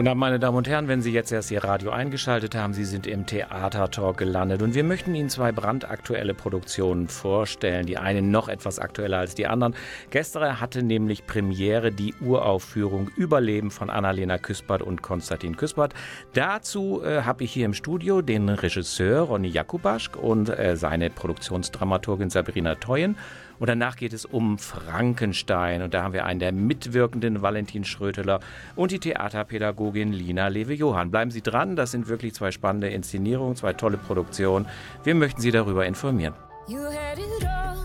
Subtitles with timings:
[0.00, 0.88] Guten Abend, meine Damen und Herren.
[0.88, 4.82] Wenn Sie jetzt erst Ihr Radio eingeschaltet haben, Sie sind im Theatertalk gelandet und wir
[4.82, 7.84] möchten Ihnen zwei brandaktuelle Produktionen vorstellen.
[7.84, 9.74] Die eine noch etwas aktueller als die anderen.
[10.08, 15.92] Gestern hatte nämlich Premiere die Uraufführung Überleben von Annalena Küspert und Konstantin Küspert.
[16.32, 22.30] Dazu äh, habe ich hier im Studio den Regisseur Ronny Jakubaschk und äh, seine Produktionsdramaturgin
[22.30, 23.18] Sabrina Teuen.
[23.60, 25.82] Und danach geht es um Frankenstein.
[25.82, 28.40] Und da haben wir einen der Mitwirkenden, Valentin Schröteler,
[28.74, 31.10] und die Theaterpädagogin Lina Lewe-Johann.
[31.10, 34.66] Bleiben Sie dran, das sind wirklich zwei spannende Inszenierungen, zwei tolle Produktionen.
[35.04, 36.34] Wir möchten Sie darüber informieren.
[36.68, 37.84] You had it all,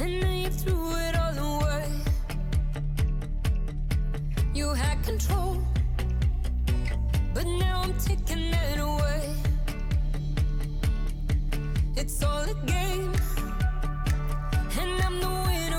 [0.00, 1.84] and then you threw it all away.
[4.54, 5.58] You had control,
[7.32, 9.34] but now I'm taking it away.
[11.96, 13.12] It's all a game.
[14.78, 15.69] and I'm the winner.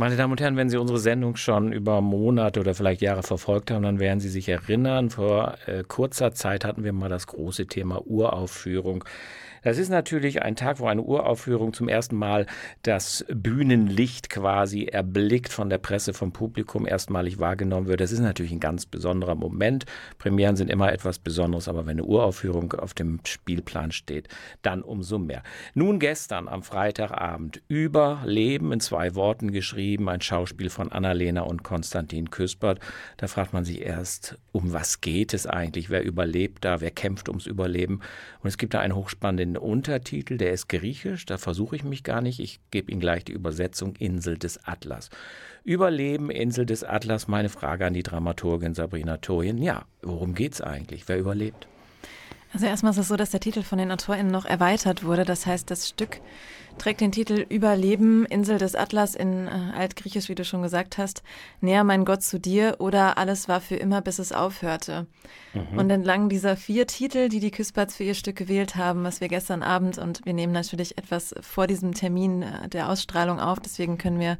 [0.00, 3.70] Meine Damen und Herren, wenn Sie unsere Sendung schon über Monate oder vielleicht Jahre verfolgt
[3.70, 7.66] haben, dann werden Sie sich erinnern, vor äh, kurzer Zeit hatten wir mal das große
[7.66, 9.04] Thema Uraufführung
[9.62, 12.46] das ist natürlich ein Tag, wo eine Uraufführung zum ersten Mal
[12.82, 18.00] das Bühnenlicht quasi erblickt von der Presse, vom Publikum erstmalig wahrgenommen wird.
[18.00, 19.84] Das ist natürlich ein ganz besonderer Moment.
[20.18, 24.28] Premieren sind immer etwas Besonderes, aber wenn eine Uraufführung auf dem Spielplan steht,
[24.62, 25.42] dann umso mehr.
[25.74, 32.30] Nun gestern am Freitagabend Überleben in zwei Worten geschrieben, ein Schauspiel von Annalena und Konstantin
[32.30, 32.80] Küspert.
[33.16, 35.90] Da fragt man sich erst, um was geht es eigentlich?
[35.90, 36.80] Wer überlebt da?
[36.80, 38.00] Wer kämpft ums Überleben?
[38.42, 42.04] Und es gibt da einen hochspannenden den Untertitel, der ist griechisch, da versuche ich mich
[42.04, 42.40] gar nicht.
[42.40, 45.10] Ich gebe Ihnen gleich die Übersetzung Insel des Atlas.
[45.64, 49.58] Überleben, Insel des Atlas, meine Frage an die Dramaturgin Sabrina Toyen.
[49.58, 51.08] Ja, worum geht's eigentlich?
[51.08, 51.66] Wer überlebt?
[52.52, 55.24] Also erstmal ist es so, dass der Titel von den AutorInnen noch erweitert wurde.
[55.24, 56.20] Das heißt, das Stück
[56.78, 61.22] trägt den Titel Überleben, Insel des Atlas in äh, Altgriechisch, wie du schon gesagt hast.
[61.60, 65.06] Näher mein Gott zu dir oder Alles war für immer, bis es aufhörte.
[65.54, 65.78] Mhm.
[65.78, 69.28] Und entlang dieser vier Titel, die die Küsspatz für ihr Stück gewählt haben, was wir
[69.28, 73.98] gestern Abend und wir nehmen natürlich etwas vor diesem Termin äh, der Ausstrahlung auf, deswegen
[73.98, 74.38] können wir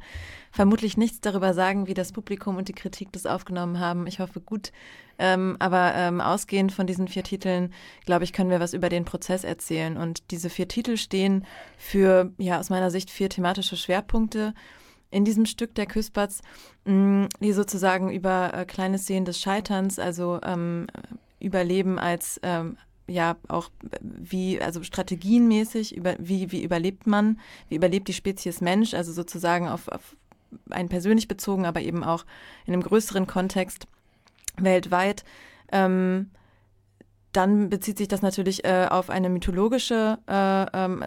[0.51, 4.05] vermutlich nichts darüber sagen, wie das Publikum und die Kritik das aufgenommen haben.
[4.07, 4.71] Ich hoffe gut.
[5.17, 7.73] Ähm, aber ähm, ausgehend von diesen vier Titeln,
[8.05, 9.97] glaube ich, können wir was über den Prozess erzählen.
[9.97, 11.45] Und diese vier Titel stehen
[11.77, 14.53] für, ja, aus meiner Sicht vier thematische Schwerpunkte
[15.11, 16.41] in diesem Stück der Küsspatz,
[16.85, 20.87] mm, die sozusagen über äh, kleine Szenen des Scheiterns, also ähm,
[21.39, 22.77] Überleben als ähm,
[23.07, 23.69] ja auch
[24.01, 29.67] wie, also strategienmäßig, über, wie, wie überlebt man, wie überlebt die Spezies Mensch, also sozusagen
[29.67, 30.15] auf, auf
[30.69, 32.25] einen persönlich bezogen, aber eben auch
[32.65, 33.87] in einem größeren Kontext
[34.57, 35.23] weltweit.
[35.71, 36.31] Ähm,
[37.31, 41.03] dann bezieht sich das natürlich äh, auf eine mythologische äh, ähm,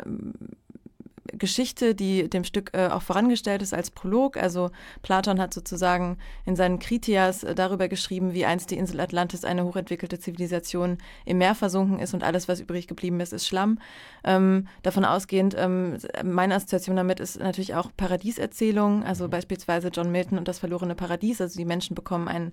[1.38, 4.36] Geschichte, die dem Stück äh, auch vorangestellt ist als Prolog.
[4.36, 4.70] Also
[5.02, 9.64] Platon hat sozusagen in seinen Kritias äh, darüber geschrieben, wie einst die Insel Atlantis eine
[9.64, 13.78] hochentwickelte Zivilisation im Meer versunken ist und alles, was übrig geblieben ist, ist Schlamm.
[14.24, 19.30] Ähm, davon ausgehend, ähm, meine Assoziation damit ist natürlich auch Paradieserzählung, also mhm.
[19.30, 21.40] beispielsweise John Milton und das verlorene Paradies.
[21.40, 22.52] Also die Menschen bekommen einen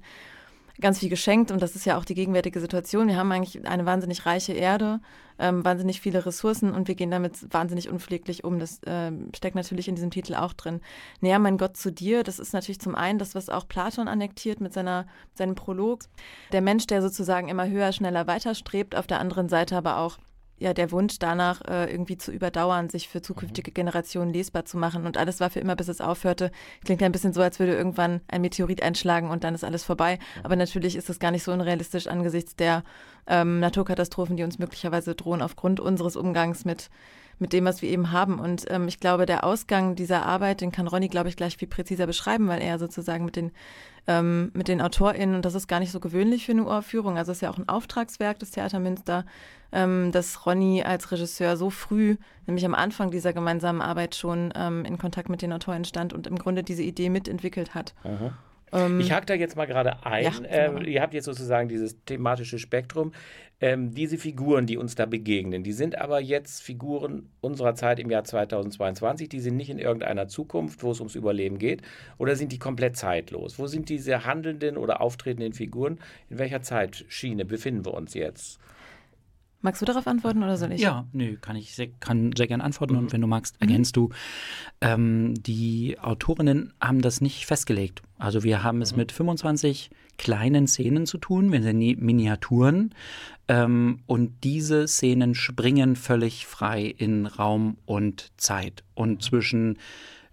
[0.82, 3.08] ganz viel geschenkt und das ist ja auch die gegenwärtige Situation.
[3.08, 5.00] Wir haben eigentlich eine wahnsinnig reiche Erde,
[5.40, 8.60] ähm, wahnsinnig viele Ressourcen und wir gehen damit wahnsinnig unpfleglich um.
[8.60, 10.82] Das äh, steckt natürlich in diesem Titel auch drin.
[11.22, 14.60] Näher mein Gott zu dir, das ist natürlich zum einen das, was auch Platon annektiert
[14.60, 16.02] mit seiner, seinem Prolog.
[16.52, 20.18] Der Mensch, der sozusagen immer höher, schneller weiterstrebt, auf der anderen Seite aber auch
[20.62, 25.06] ja der Wunsch danach, äh, irgendwie zu überdauern, sich für zukünftige Generationen lesbar zu machen.
[25.06, 26.52] Und alles war für immer, bis es aufhörte.
[26.86, 29.84] Klingt ja ein bisschen so, als würde irgendwann ein Meteorit einschlagen und dann ist alles
[29.84, 30.20] vorbei.
[30.44, 32.84] Aber natürlich ist das gar nicht so unrealistisch angesichts der
[33.28, 36.90] ähm, Naturkatastrophen, die uns möglicherweise drohen aufgrund unseres Umgangs mit
[37.42, 38.40] mit dem, was wir eben haben.
[38.40, 41.68] Und ähm, ich glaube, der Ausgang dieser Arbeit, den kann Ronny, glaube ich, gleich viel
[41.68, 43.52] präziser beschreiben, weil er sozusagen mit den,
[44.08, 47.32] ähm, mit den AutorInnen, und das ist gar nicht so gewöhnlich für eine Uraufführung, also
[47.32, 49.26] es ist ja auch ein Auftragswerk des Theater Münster,
[49.72, 54.86] ähm, dass Ronny als Regisseur so früh, nämlich am Anfang dieser gemeinsamen Arbeit schon ähm,
[54.86, 57.96] in Kontakt mit den AutorInnen stand und im Grunde diese Idee mitentwickelt hat.
[58.04, 58.34] Aha.
[58.72, 60.24] Ähm, ich hake da jetzt mal gerade ein.
[60.24, 63.12] Ja, ähm, ihr habt jetzt sozusagen dieses thematische Spektrum.
[63.64, 68.10] Ähm, diese Figuren, die uns da begegnen, die sind aber jetzt Figuren unserer Zeit im
[68.10, 69.30] Jahr 2022.
[69.30, 71.84] Die sind nicht in irgendeiner Zukunft, wo es ums Überleben geht.
[72.18, 73.60] Oder sind die komplett zeitlos?
[73.60, 76.00] Wo sind diese handelnden oder auftretenden Figuren?
[76.32, 78.60] In welcher Zeitschiene befinden wir uns jetzt?
[79.62, 80.82] Magst du darauf antworten oder soll ich?
[80.82, 83.00] Ja, nö, kann ich sehr, kann sehr gerne antworten mhm.
[83.00, 83.68] und wenn du magst, mhm.
[83.68, 84.02] ergänzt mhm.
[84.02, 84.10] du.
[84.82, 88.02] Ähm, die Autorinnen haben das nicht festgelegt.
[88.18, 89.00] Also wir haben es mhm.
[89.00, 92.94] mit 25 kleinen Szenen zu tun, wir sind Miniaturen
[93.48, 99.78] ähm, und diese Szenen springen völlig frei in Raum und Zeit und zwischen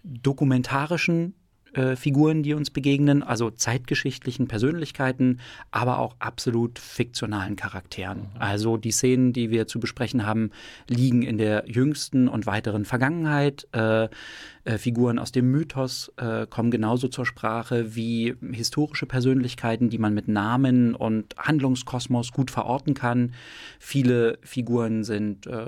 [0.03, 1.33] dokumentarischen
[1.73, 5.39] äh, Figuren, die uns begegnen, also zeitgeschichtlichen Persönlichkeiten,
[5.71, 8.19] aber auch absolut fiktionalen Charakteren.
[8.19, 8.41] Mhm.
[8.41, 10.51] Also die Szenen, die wir zu besprechen haben,
[10.87, 13.67] liegen in der jüngsten und weiteren Vergangenheit.
[13.71, 14.09] Äh,
[14.63, 20.13] äh, Figuren aus dem Mythos äh, kommen genauso zur Sprache wie historische Persönlichkeiten, die man
[20.13, 23.33] mit Namen und Handlungskosmos gut verorten kann.
[23.79, 25.65] Viele Figuren sind äh,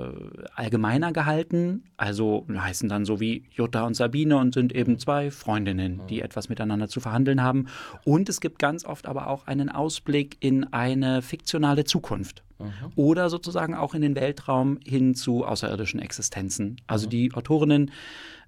[0.54, 6.02] allgemeiner gehalten, also heißen dann so wie Jutta und Sabine und sind eben zwei Freundinnen,
[6.08, 7.66] die etwas miteinander zu verhandeln haben.
[8.04, 12.42] Und es gibt ganz oft aber auch einen Ausblick in eine fiktionale Zukunft.
[12.94, 16.80] Oder sozusagen auch in den Weltraum hin zu außerirdischen Existenzen.
[16.86, 17.90] Also die Autorinnen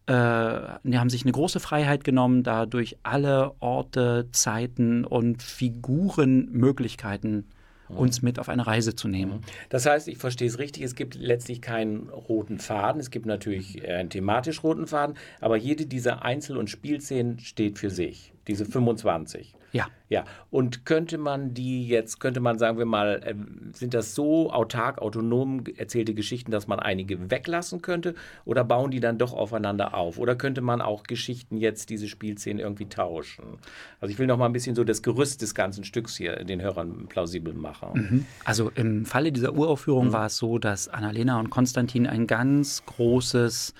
[0.06, 7.46] äh, die haben sich eine große Freiheit genommen, da durch alle Orte, Zeiten und Figurenmöglichkeiten
[7.88, 9.40] uns mit auf eine Reise zu nehmen.
[9.68, 13.86] Das heißt, ich verstehe es richtig, es gibt letztlich keinen roten Faden, es gibt natürlich
[13.86, 19.54] einen thematisch roten Faden, aber jede dieser Einzel- und Spielszenen steht für sich, diese 25.
[19.74, 19.88] Ja.
[20.08, 20.24] Ja.
[20.50, 23.34] Und könnte man die jetzt, könnte man, sagen wir mal, äh,
[23.72, 28.14] sind das so autark, autonom erzählte Geschichten, dass man einige weglassen könnte?
[28.44, 30.16] Oder bauen die dann doch aufeinander auf?
[30.18, 33.58] Oder könnte man auch Geschichten jetzt, diese Spielszenen irgendwie tauschen?
[34.00, 36.62] Also ich will noch mal ein bisschen so das Gerüst des ganzen Stücks hier den
[36.62, 37.88] Hörern plausibel machen.
[37.94, 38.26] Mhm.
[38.44, 40.12] Also im Falle dieser Uraufführung mhm.
[40.12, 43.74] war es so, dass Annalena und Konstantin ein ganz großes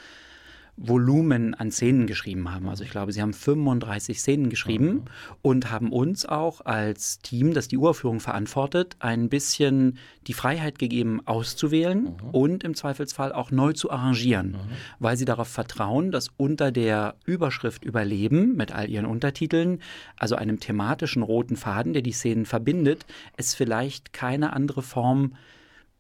[0.76, 2.69] Volumen an Szenen geschrieben haben.
[2.69, 5.02] Also ich glaube, sie haben 35 Szenen geschrieben mhm.
[5.40, 11.21] und haben uns auch als Team, das die Uraufführung verantwortet, ein bisschen die Freiheit gegeben,
[11.26, 12.31] auszuwählen mhm.
[12.33, 14.59] und im Zweifelsfall auch neu zu arrangieren, mhm.
[14.99, 19.81] weil sie darauf vertrauen, dass unter der Überschrift Überleben mit all ihren Untertiteln,
[20.16, 25.35] also einem thematischen roten Faden, der die Szenen verbindet, es vielleicht keine andere Form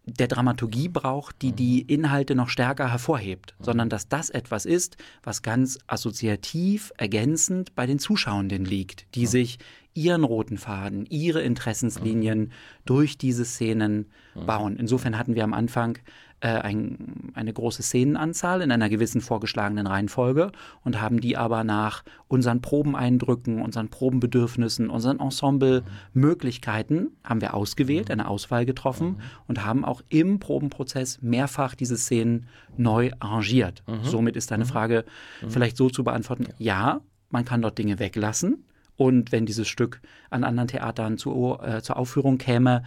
[0.06, 5.42] der Dramaturgie braucht, die die Inhalte noch stärker hervorhebt, sondern dass das etwas ist, was
[5.42, 9.58] ganz assoziativ, ergänzend bei den Zuschauenden liegt, die sich
[9.94, 12.52] ihren roten Faden, ihre Interessenslinien
[12.84, 14.76] durch diese Szenen bauen.
[14.76, 15.98] Insofern hatten wir am Anfang
[16.44, 20.52] äh, ein, eine große Szenenanzahl in einer gewissen vorgeschlagenen Reihenfolge
[20.84, 28.28] und haben die aber nach unseren Probeneindrücken, unseren Probenbedürfnissen, unseren Ensemblemöglichkeiten haben wir ausgewählt, eine
[28.28, 32.46] Auswahl getroffen und haben auch im Probenprozess mehrfach diese Szenen
[32.76, 33.82] neu arrangiert.
[34.02, 35.06] Somit ist deine Frage
[35.48, 38.66] vielleicht so zu beantworten, ja, man kann dort Dinge weglassen.
[38.96, 42.84] Und wenn dieses Stück an anderen Theatern zu, äh, zur Aufführung käme,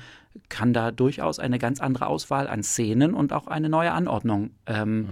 [0.50, 5.00] kann da durchaus eine ganz andere Auswahl an Szenen und auch eine neue Anordnung ähm,
[5.00, 5.08] mhm.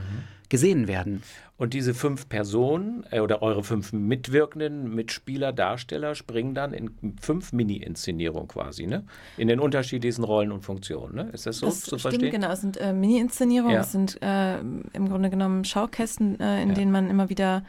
[0.50, 1.24] gesehen werden.
[1.58, 7.54] Und diese fünf Personen äh, oder eure fünf mitwirkenden Mitspieler, Darsteller springen dann in fünf
[7.54, 9.06] Mini-Inszenierungen quasi, ne?
[9.38, 11.30] In den unterschiedlichsten Rollen und Funktionen, ne?
[11.32, 12.32] Ist das so das zu stimmt, verstehen?
[12.32, 13.82] Genau, es sind äh, Mini-Inszenierungen, Ja.
[13.82, 16.76] es sind äh, im Grunde genommen Schaukästen, äh, in Ja.
[16.76, 17.64] denen man immer wieder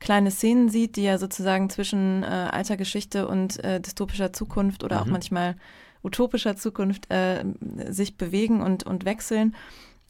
[0.00, 5.00] kleine Szenen sieht, die ja sozusagen zwischen äh, alter Geschichte und äh, dystopischer Zukunft oder
[5.00, 5.12] auch Mhm.
[5.12, 5.56] manchmal
[6.04, 7.44] utopischer Zukunft äh,
[7.88, 9.54] sich bewegen und, und wechseln.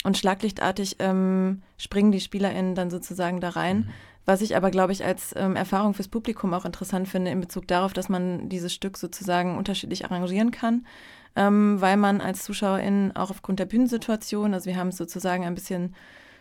[0.04, 3.78] Und schlaglichtartig ähm, springen die SpielerInnen dann sozusagen da rein.
[3.78, 3.88] Mhm.
[4.26, 7.66] Was ich aber, glaube ich, als ähm, Erfahrung fürs Publikum auch interessant finde in Bezug
[7.66, 10.86] darauf, dass man dieses Stück sozusagen unterschiedlich arrangieren kann,
[11.34, 15.54] ähm, weil man als Zuschauerin auch aufgrund der Bühnensituation, also wir haben es sozusagen ein
[15.54, 15.94] bisschen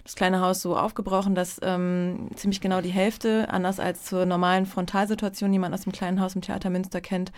[0.07, 4.65] das kleine Haus so aufgebrochen, dass ähm, ziemlich genau die Hälfte, anders als zur normalen
[4.65, 7.33] Frontalsituation, die man aus dem kleinen Haus im Theater Münster kennt,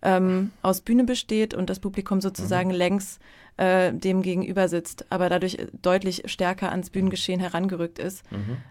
[0.00, 3.18] ähm, aus Bühne besteht und das Publikum sozusagen längs
[3.56, 8.22] äh, dem gegenüber sitzt, aber dadurch deutlich stärker ans Bühnengeschehen herangerückt ist.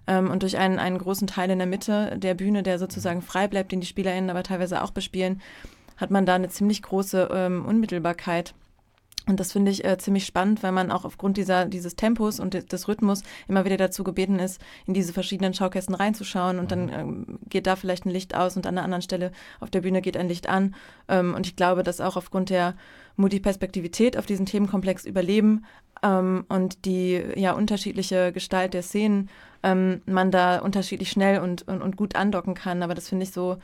[0.08, 3.50] Ähm, und durch einen, einen großen Teil in der Mitte der Bühne, der sozusagen frei
[3.50, 5.42] bleibt, den die SpielerInnen aber teilweise auch bespielen,
[5.98, 8.54] hat man da eine ziemlich große ähm, Unmittelbarkeit.
[9.26, 12.54] Und das finde ich äh, ziemlich spannend, weil man auch aufgrund dieser, dieses Tempos und
[12.54, 16.60] de- des Rhythmus immer wieder dazu gebeten ist, in diese verschiedenen Schaukästen reinzuschauen.
[16.60, 19.70] Und dann ähm, geht da vielleicht ein Licht aus und an einer anderen Stelle auf
[19.70, 20.76] der Bühne geht ein Licht an.
[21.08, 22.76] Ähm, und ich glaube, dass auch aufgrund der
[23.16, 25.64] Multiperspektivität auf diesen Themenkomplex überleben
[26.02, 29.30] ähm, und die ja unterschiedliche Gestalt der Szenen,
[29.64, 32.84] ähm, man da unterschiedlich schnell und, und, und gut andocken kann.
[32.84, 33.58] Aber das finde ich so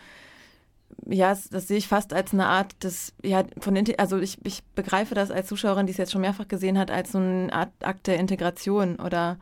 [1.08, 5.16] ja, das, sehe ich fast als eine Art des, ja, von, also ich, ich begreife
[5.16, 8.08] das als Zuschauerin, die es jetzt schon mehrfach gesehen hat, als so eine Art Akt
[8.08, 9.38] der Integration oder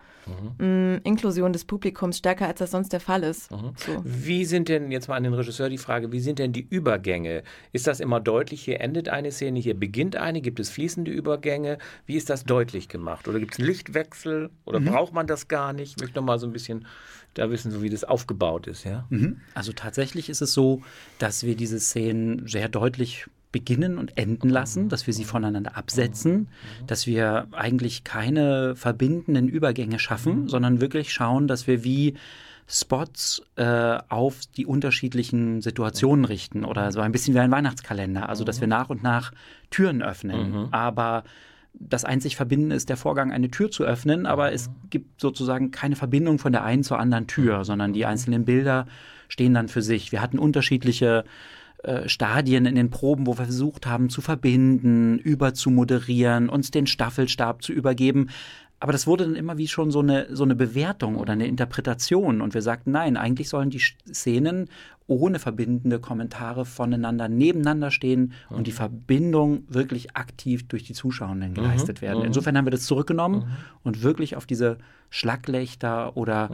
[0.59, 3.49] mh, Inklusion des Publikums, stärker als das sonst der Fall ist.
[3.49, 4.01] So.
[4.03, 7.43] Wie sind denn, jetzt mal an den Regisseur die Frage, wie sind denn die Übergänge?
[7.73, 10.41] Ist das immer deutlich, hier endet eine Szene, hier beginnt eine?
[10.41, 11.77] Gibt es fließende Übergänge?
[12.05, 13.27] Wie ist das deutlich gemacht?
[13.27, 14.49] Oder gibt es einen Lichtwechsel?
[14.65, 15.95] Oder braucht man das gar nicht?
[15.97, 16.85] Ich möchte noch mal so ein bisschen
[17.37, 19.05] da wissen, so wie das aufgebaut ist, ja?
[19.09, 19.41] Mhm.
[19.53, 20.81] Also tatsächlich ist es so,
[21.19, 26.49] dass wir diese Szenen sehr deutlich beginnen und enden lassen, dass wir sie voneinander absetzen,
[26.85, 32.15] dass wir eigentlich keine verbindenden Übergänge schaffen, sondern wirklich schauen, dass wir wie
[32.67, 38.43] Spots äh, auf die unterschiedlichen Situationen richten oder so ein bisschen wie ein Weihnachtskalender, also
[38.43, 39.31] dass wir nach und nach
[39.69, 41.23] Türen öffnen, aber
[41.73, 45.95] das einzig Verbindende ist der Vorgang, eine Tür zu öffnen, aber es gibt sozusagen keine
[45.95, 48.87] Verbindung von der einen zur anderen Tür, sondern die einzelnen Bilder
[49.29, 50.11] stehen dann für sich.
[50.11, 51.23] Wir hatten unterschiedliche
[51.83, 56.71] äh, Stadien in den Proben, wo wir versucht haben zu verbinden, über zu moderieren, uns
[56.71, 58.29] den Staffelstab zu übergeben.
[58.79, 62.41] Aber das wurde dann immer wie schon so eine, so eine Bewertung oder eine Interpretation.
[62.41, 64.69] Und wir sagten, nein, eigentlich sollen die Szenen
[65.07, 72.01] ohne verbindende Kommentare voneinander nebeneinander stehen und die Verbindung wirklich aktiv durch die Zuschauenden geleistet
[72.01, 72.23] werden.
[72.25, 73.47] Insofern haben wir das zurückgenommen
[73.83, 74.77] und wirklich auf diese
[75.09, 76.49] Schlaglichter oder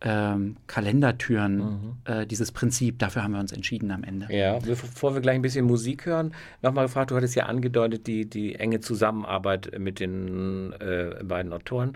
[0.00, 4.28] ähm, Kalendertüren, äh, dieses Prinzip, dafür haben wir uns entschieden am Ende.
[4.30, 8.24] Ja, bevor wir gleich ein bisschen Musik hören, nochmal gefragt, du hattest ja angedeutet, die,
[8.24, 11.94] die enge Zusammenarbeit mit den äh, beiden Autoren,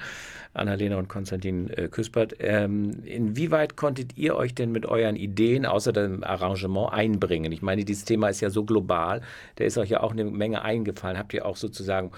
[0.53, 2.35] Annalena und Konstantin äh, Küspert.
[2.41, 7.53] Ähm, inwieweit konntet ihr euch denn mit euren Ideen außer dem Arrangement einbringen?
[7.53, 9.23] Ich meine, dieses Thema ist ja so global,
[9.57, 11.19] da ist euch ja auch eine Menge eingefallen.
[11.19, 12.13] Habt ihr auch sozusagen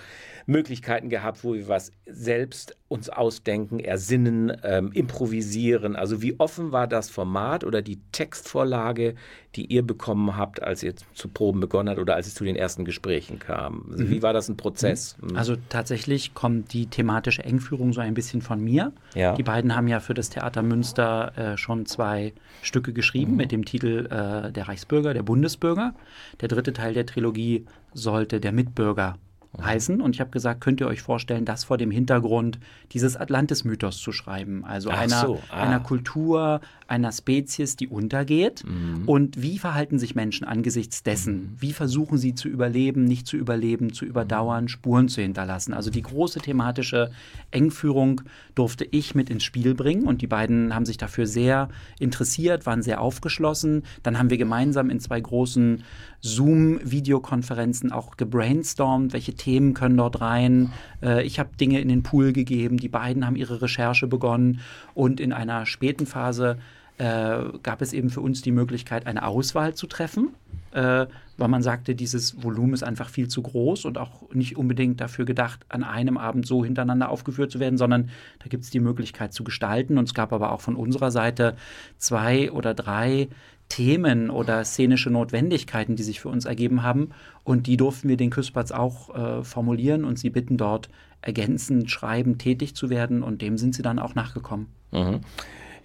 [0.46, 5.96] Möglichkeiten gehabt, wo wir was selbst uns ausdenken, ersinnen, ähm, improvisieren?
[5.96, 9.14] Also wie offen war das Format oder die Textvorlage,
[9.56, 12.56] die ihr bekommen habt, als ihr zu Proben begonnen habt oder als es zu den
[12.56, 13.86] ersten Gesprächen kam?
[13.90, 15.16] Also Wie war das ein Prozess?
[15.20, 15.36] Mhm.
[15.36, 18.92] Also tatsächlich kommt die thematische Engführung so ein bisschen von mir.
[19.14, 19.34] Ja.
[19.34, 22.32] Die beiden haben ja für das Theater Münster äh, schon zwei
[22.62, 23.36] Stücke geschrieben Mhm.
[23.36, 25.94] mit dem Titel äh, Der Reichsbürger, der Bundesbürger.
[26.40, 29.16] Der dritte Teil der Trilogie sollte der Mitbürger
[29.62, 30.00] heißen.
[30.00, 32.58] Und ich habe gesagt, könnt ihr euch vorstellen, das vor dem Hintergrund
[32.92, 34.64] dieses Atlantis-Mythos zu schreiben.
[34.64, 35.62] Also einer, so, ah.
[35.62, 38.64] einer Kultur, einer Spezies, die untergeht.
[38.66, 39.08] Mhm.
[39.08, 41.34] Und wie verhalten sich Menschen angesichts dessen?
[41.34, 41.56] Mhm.
[41.58, 45.72] Wie versuchen sie zu überleben, nicht zu überleben, zu überdauern, Spuren zu hinterlassen?
[45.74, 47.10] Also die große thematische
[47.50, 48.22] Engführung
[48.54, 50.06] durfte ich mit ins Spiel bringen.
[50.06, 51.68] Und die beiden haben sich dafür sehr
[51.98, 53.82] interessiert, waren sehr aufgeschlossen.
[54.02, 55.82] Dann haben wir gemeinsam in zwei großen
[56.20, 60.72] Zoom-Videokonferenzen auch gebrainstormt, welche Themen können dort rein.
[61.02, 64.60] Äh, ich habe Dinge in den Pool gegeben, die beiden haben ihre Recherche begonnen
[64.94, 66.58] und in einer späten Phase
[66.98, 70.30] äh, gab es eben für uns die Möglichkeit, eine Auswahl zu treffen,
[70.72, 75.00] äh, weil man sagte, dieses Volumen ist einfach viel zu groß und auch nicht unbedingt
[75.00, 78.80] dafür gedacht, an einem Abend so hintereinander aufgeführt zu werden, sondern da gibt es die
[78.80, 79.98] Möglichkeit zu gestalten.
[79.98, 81.56] Und es gab aber auch von unserer Seite
[81.98, 83.28] zwei oder drei
[83.68, 87.10] Themen oder szenische Notwendigkeiten, die sich für uns ergeben haben.
[87.42, 90.88] Und die durften wir den Küsspatz auch äh, formulieren und sie bitten dort
[91.22, 93.22] ergänzend schreiben, tätig zu werden.
[93.22, 94.66] Und dem sind sie dann auch nachgekommen.
[94.92, 95.20] Mhm.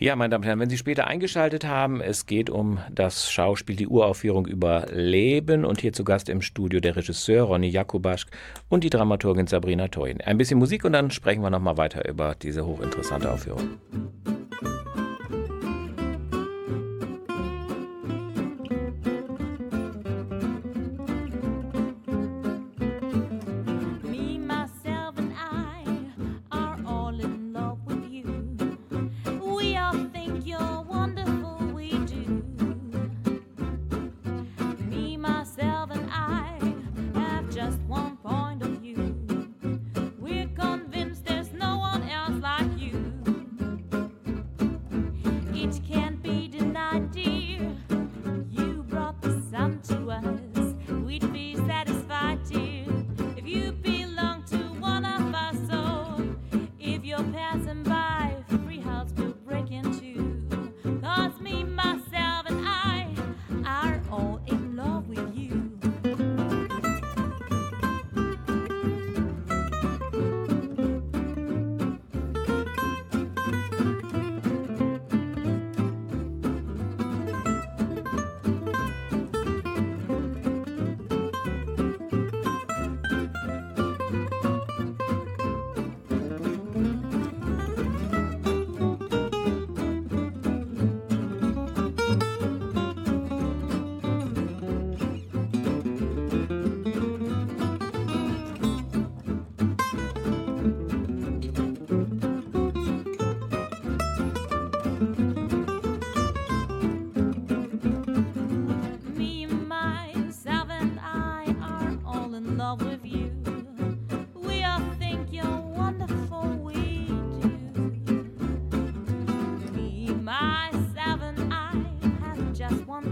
[0.01, 3.75] Ja, meine Damen und Herren, wenn Sie später eingeschaltet haben, es geht um das Schauspiel,
[3.75, 8.29] die Uraufführung über Leben und hier zu Gast im Studio der Regisseur Ronny Jakubaschk
[8.69, 10.21] und die Dramaturgin Sabrina Toin.
[10.21, 13.71] Ein bisschen Musik und dann sprechen wir nochmal weiter über diese hochinteressante Aufführung.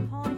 [0.08, 0.37] upon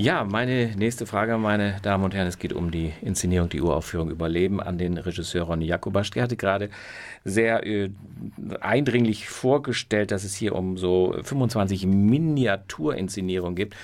[0.00, 4.10] Ja, meine nächste Frage, meine Damen und Herren, es geht um die Inszenierung, die Uraufführung
[4.10, 6.10] Überleben an den Regisseur Ronny Jakubasch.
[6.10, 6.70] Der hatte gerade
[7.24, 7.90] sehr äh,
[8.60, 13.74] eindringlich vorgestellt, dass es hier um so 25 Miniaturinszenierungen gibt.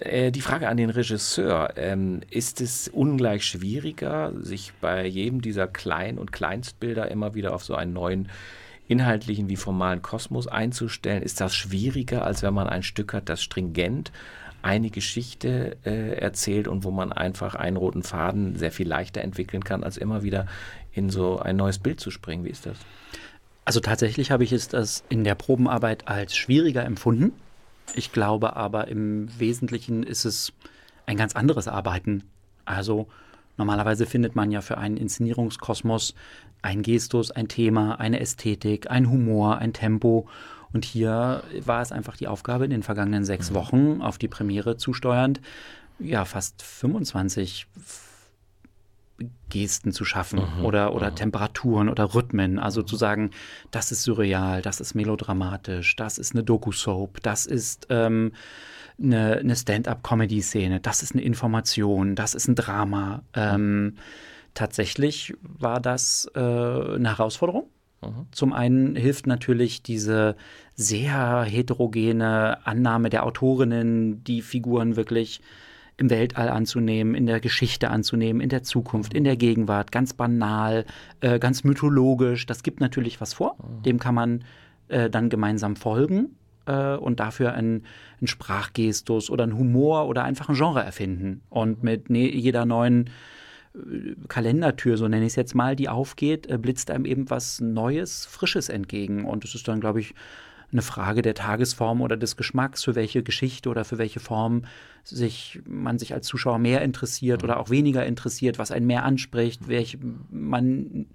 [0.00, 5.66] Äh, die Frage an den Regisseur, ähm, ist es ungleich schwieriger, sich bei jedem dieser
[5.66, 8.28] Klein- und Kleinstbilder immer wieder auf so einen neuen
[8.86, 11.22] inhaltlichen wie formalen Kosmos einzustellen?
[11.22, 14.12] Ist das schwieriger, als wenn man ein Stück hat, das stringent
[14.62, 19.64] eine Geschichte äh, erzählt und wo man einfach einen roten Faden sehr viel leichter entwickeln
[19.64, 20.46] kann, als immer wieder
[20.92, 22.44] in so ein neues Bild zu springen.
[22.44, 22.76] Wie ist das?
[23.64, 27.32] Also tatsächlich habe ich es das in der Probenarbeit als schwieriger empfunden.
[27.94, 30.52] Ich glaube aber im Wesentlichen ist es
[31.06, 32.24] ein ganz anderes Arbeiten.
[32.64, 33.08] Also
[33.56, 36.14] normalerweise findet man ja für einen Inszenierungskosmos
[36.62, 40.28] ein Gestus, ein Thema, eine Ästhetik, ein Humor, ein Tempo
[40.72, 43.54] und hier war es einfach die Aufgabe, in den vergangenen sechs mhm.
[43.54, 45.40] Wochen auf die Premiere zusteuernd,
[45.98, 47.66] ja, fast 25
[49.48, 51.16] Gesten zu schaffen mhm, oder, oder mhm.
[51.16, 52.58] Temperaturen oder Rhythmen.
[52.58, 53.30] Also zu sagen,
[53.70, 58.32] das ist surreal, das ist melodramatisch, das ist eine Doku-Soap, das ist ähm,
[59.02, 63.22] eine, eine Stand-up-Comedy-Szene, das ist eine Information, das ist ein Drama.
[63.34, 63.96] Ähm,
[64.54, 67.68] tatsächlich war das äh, eine Herausforderung.
[68.02, 68.26] Mhm.
[68.30, 70.36] Zum einen hilft natürlich diese
[70.74, 75.40] sehr heterogene Annahme der Autorinnen, die Figuren wirklich
[75.96, 80.84] im Weltall anzunehmen, in der Geschichte anzunehmen, in der Zukunft, in der Gegenwart, ganz banal,
[81.20, 82.46] äh, ganz mythologisch.
[82.46, 83.56] Das gibt natürlich was vor.
[83.58, 83.82] Mhm.
[83.82, 84.44] Dem kann man
[84.86, 87.82] äh, dann gemeinsam folgen äh, und dafür einen,
[88.20, 91.42] einen Sprachgestus oder einen Humor oder einfach ein Genre erfinden.
[91.50, 93.10] Und mit ne, jeder neuen
[94.28, 98.26] Kalendertür, so nenne ich es jetzt mal, die aufgeht, äh, blitzt einem eben was Neues,
[98.26, 99.24] Frisches entgegen.
[99.24, 100.14] Und es ist dann, glaube ich,
[100.70, 104.64] eine Frage der Tagesform oder des Geschmacks, für welche Geschichte oder für welche Form
[105.02, 109.68] sich man sich als Zuschauer mehr interessiert oder auch weniger interessiert, was einen mehr anspricht,
[109.68, 109.98] welche
[110.30, 111.06] man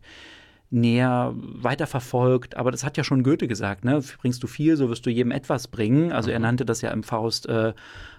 [0.72, 2.58] näher weiterverfolgt.
[2.58, 4.02] Aber das hat ja schon Goethe gesagt, ne?
[4.22, 6.12] Bringst du viel, so wirst du jedem etwas bringen.
[6.12, 6.44] Also er mhm.
[6.44, 7.74] nannte das ja im Faust äh,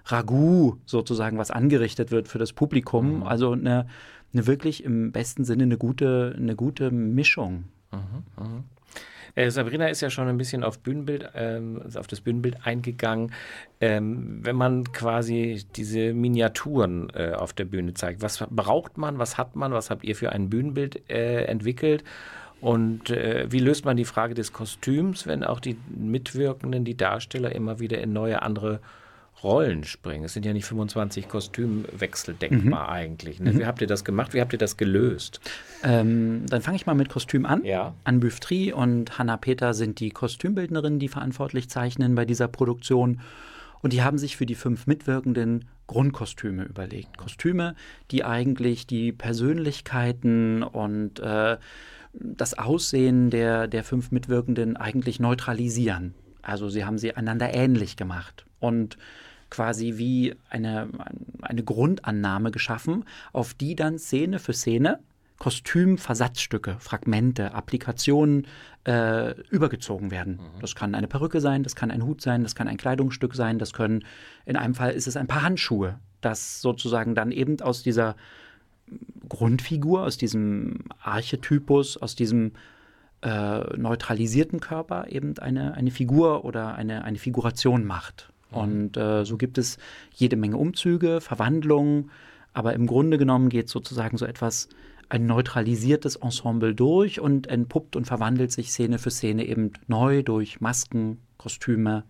[0.06, 3.16] Ragout sozusagen, was angerichtet wird für das Publikum.
[3.16, 3.22] Mhm.
[3.24, 3.88] Also eine
[4.34, 7.64] eine wirklich im besten Sinne eine gute, eine gute Mischung.
[7.92, 8.64] Mhm, mh.
[9.36, 13.32] Äh, Sabrina ist ja schon ein bisschen auf Bühnenbild, ähm, auf das Bühnenbild eingegangen.
[13.80, 19.36] Ähm, wenn man quasi diese Miniaturen äh, auf der Bühne zeigt, was braucht man, was
[19.36, 22.04] hat man, was habt ihr für ein Bühnenbild äh, entwickelt?
[22.60, 27.54] Und äh, wie löst man die Frage des Kostüms, wenn auch die Mitwirkenden, die Darsteller
[27.54, 28.80] immer wieder in neue, andere
[29.44, 30.24] Rollen springen.
[30.24, 32.92] Es sind ja nicht 25 Kostümwechsel denkbar mhm.
[32.92, 33.40] eigentlich.
[33.40, 33.52] Ne?
[33.52, 33.58] Mhm.
[33.60, 34.34] Wie habt ihr das gemacht?
[34.34, 35.40] Wie habt ihr das gelöst?
[35.84, 37.64] Ähm, dann fange ich mal mit Kostüm an.
[37.64, 37.94] Ja.
[38.04, 43.20] Anne Büftri und Hanna Peter sind die Kostümbildnerinnen, die verantwortlich zeichnen bei dieser Produktion.
[43.82, 47.18] Und die haben sich für die fünf Mitwirkenden Grundkostüme überlegt.
[47.18, 47.74] Kostüme,
[48.10, 51.58] die eigentlich die Persönlichkeiten und äh,
[52.14, 56.14] das Aussehen der, der fünf Mitwirkenden eigentlich neutralisieren.
[56.40, 58.46] Also sie haben sie einander ähnlich gemacht.
[58.58, 58.96] Und
[59.54, 60.88] quasi wie eine,
[61.42, 64.98] eine Grundannahme geschaffen, auf die dann Szene für Szene
[65.38, 68.46] Kostümversatzstücke, Fragmente, Applikationen
[68.84, 70.34] äh, übergezogen werden.
[70.34, 70.60] Mhm.
[70.60, 73.58] Das kann eine Perücke sein, das kann ein Hut sein, das kann ein Kleidungsstück sein,
[73.58, 74.04] das können,
[74.44, 78.16] in einem Fall ist es ein paar Handschuhe, das sozusagen dann eben aus dieser
[79.28, 82.52] Grundfigur, aus diesem Archetypus, aus diesem
[83.22, 88.33] äh, neutralisierten Körper eben eine, eine Figur oder eine, eine Figuration macht.
[88.54, 88.60] Mhm.
[88.60, 89.78] Und äh, so gibt es
[90.14, 92.10] jede Menge Umzüge, Verwandlungen,
[92.52, 94.68] aber im Grunde genommen geht sozusagen so etwas,
[95.08, 100.60] ein neutralisiertes Ensemble durch und entpuppt und verwandelt sich Szene für Szene eben neu durch
[100.60, 102.04] Masken, Kostüme,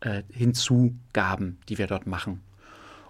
[0.00, 2.40] äh, Hinzugaben, die wir dort machen.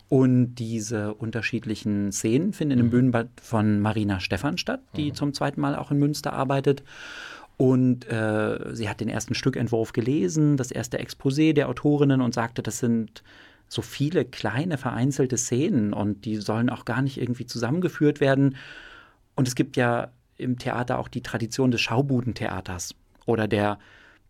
[0.08, 2.84] Und diese unterschiedlichen Szenen finden mhm.
[2.84, 5.14] im Bühnenbad von Marina Stephan statt, die mhm.
[5.14, 6.82] zum zweiten Mal auch in Münster arbeitet.
[7.60, 12.62] Und äh, sie hat den ersten Stückentwurf gelesen, das erste Exposé der Autorinnen und sagte,
[12.62, 13.22] das sind
[13.68, 18.56] so viele kleine vereinzelte Szenen und die sollen auch gar nicht irgendwie zusammengeführt werden.
[19.34, 22.94] Und es gibt ja im Theater auch die Tradition des Schaubudentheaters
[23.26, 23.78] oder der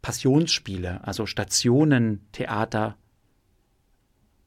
[0.03, 2.97] Passionsspiele, also Stationentheater,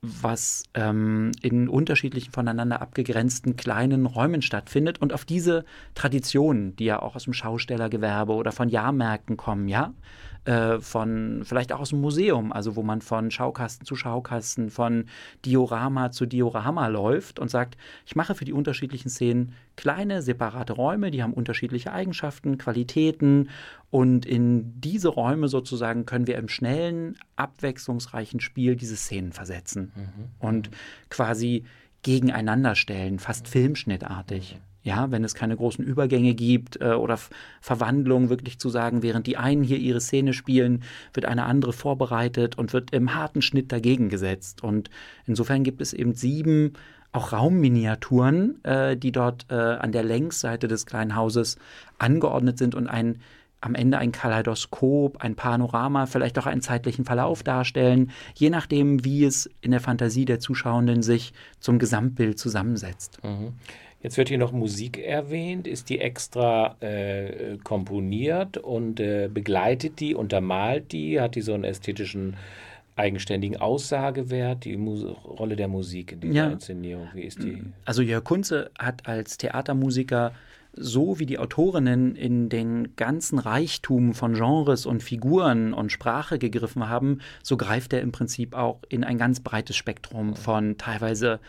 [0.03, 5.01] was ähm, in unterschiedlichen voneinander abgegrenzten kleinen Räumen stattfindet.
[5.01, 5.63] Und auf diese
[5.95, 9.93] Traditionen, die ja auch aus dem Schaustellergewerbe oder von Jahrmärkten kommen, ja,
[10.45, 15.05] äh, von vielleicht auch aus dem Museum, also wo man von Schaukasten zu Schaukasten, von
[15.45, 21.11] Diorama zu Diorama läuft und sagt, ich mache für die unterschiedlichen Szenen kleine, separate Räume,
[21.11, 23.49] die haben unterschiedliche Eigenschaften, Qualitäten.
[23.89, 30.29] Und in diese Räume sozusagen können wir im schnellen, abwechslungsreichen Spiel diese Szenen versetzen mhm.
[30.39, 30.69] und
[31.09, 31.63] quasi
[32.01, 34.59] gegeneinander stellen, fast filmschnittartig.
[34.83, 37.17] Ja, wenn es keine großen Übergänge gibt äh, oder
[37.61, 42.57] Verwandlungen, wirklich zu sagen, während die einen hier ihre Szene spielen, wird eine andere vorbereitet
[42.57, 44.61] und wird im harten Schnitt dagegen gesetzt.
[44.61, 44.89] Und
[45.25, 46.73] insofern gibt es eben sieben
[47.13, 51.57] auch Raumminiaturen, äh, die dort äh, an der Längsseite des kleinen Hauses
[51.97, 53.19] angeordnet sind und ein
[53.61, 59.23] am Ende ein Kaleidoskop, ein Panorama, vielleicht auch einen zeitlichen Verlauf darstellen, je nachdem, wie
[59.23, 63.23] es in der Fantasie der Zuschauenden sich zum Gesamtbild zusammensetzt.
[63.23, 63.53] Mhm.
[64.03, 65.65] Jetzt wird hier noch Musik erwähnt.
[65.65, 71.21] Ist die extra äh, komponiert und äh, begleitet die, untermalt die?
[71.21, 72.35] Hat die so einen ästhetischen,
[72.97, 74.65] eigenständigen Aussagewert?
[74.65, 76.49] Die Mus Rolle der Musik in dieser ja.
[76.49, 77.63] Inszenierung, wie ist die?
[77.85, 80.33] Also Jörg Kunze hat als Theatermusiker
[80.75, 86.89] so wie die Autorinnen in den ganzen Reichtum von Genres und Figuren und Sprache gegriffen
[86.89, 91.39] haben, so greift er im Prinzip auch in ein ganz breites Spektrum von teilweise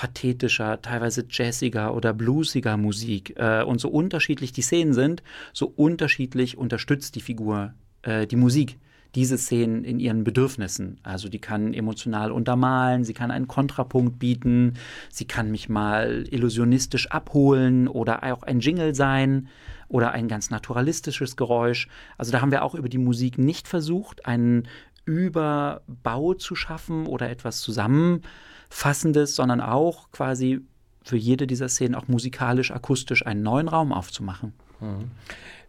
[0.00, 3.34] pathetischer, teilweise jazziger oder bluesiger Musik.
[3.36, 8.78] Äh, und so unterschiedlich die Szenen sind, so unterschiedlich unterstützt die Figur äh, die Musik
[9.14, 11.00] diese Szenen in ihren Bedürfnissen.
[11.02, 14.78] Also die kann emotional untermalen, sie kann einen Kontrapunkt bieten,
[15.10, 19.48] sie kann mich mal illusionistisch abholen oder auch ein Jingle sein
[19.88, 21.88] oder ein ganz naturalistisches Geräusch.
[22.16, 24.66] Also da haben wir auch über die Musik nicht versucht, einen
[25.04, 28.22] Überbau zu schaffen oder etwas zusammen
[28.70, 30.60] Fassendes, sondern auch quasi
[31.02, 34.54] für jede dieser Szenen auch musikalisch, akustisch einen neuen Raum aufzumachen.
[34.80, 35.10] Mhm.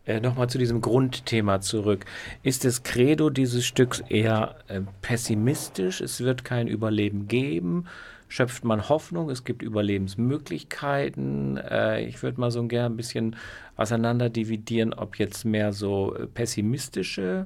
[0.06, 2.06] Äh, Nochmal zu diesem Grundthema zurück.
[2.44, 6.02] Ist das Credo dieses Stücks eher äh, pessimistisch?
[6.02, 7.86] Es wird kein Überleben geben.
[8.28, 9.30] Schöpft man Hoffnung?
[9.30, 11.58] Es gibt Überlebensmöglichkeiten.
[11.58, 13.36] Äh, ich würde mal so gerne ein bisschen
[13.76, 17.46] auseinander dividieren, ob jetzt mehr so äh, pessimistische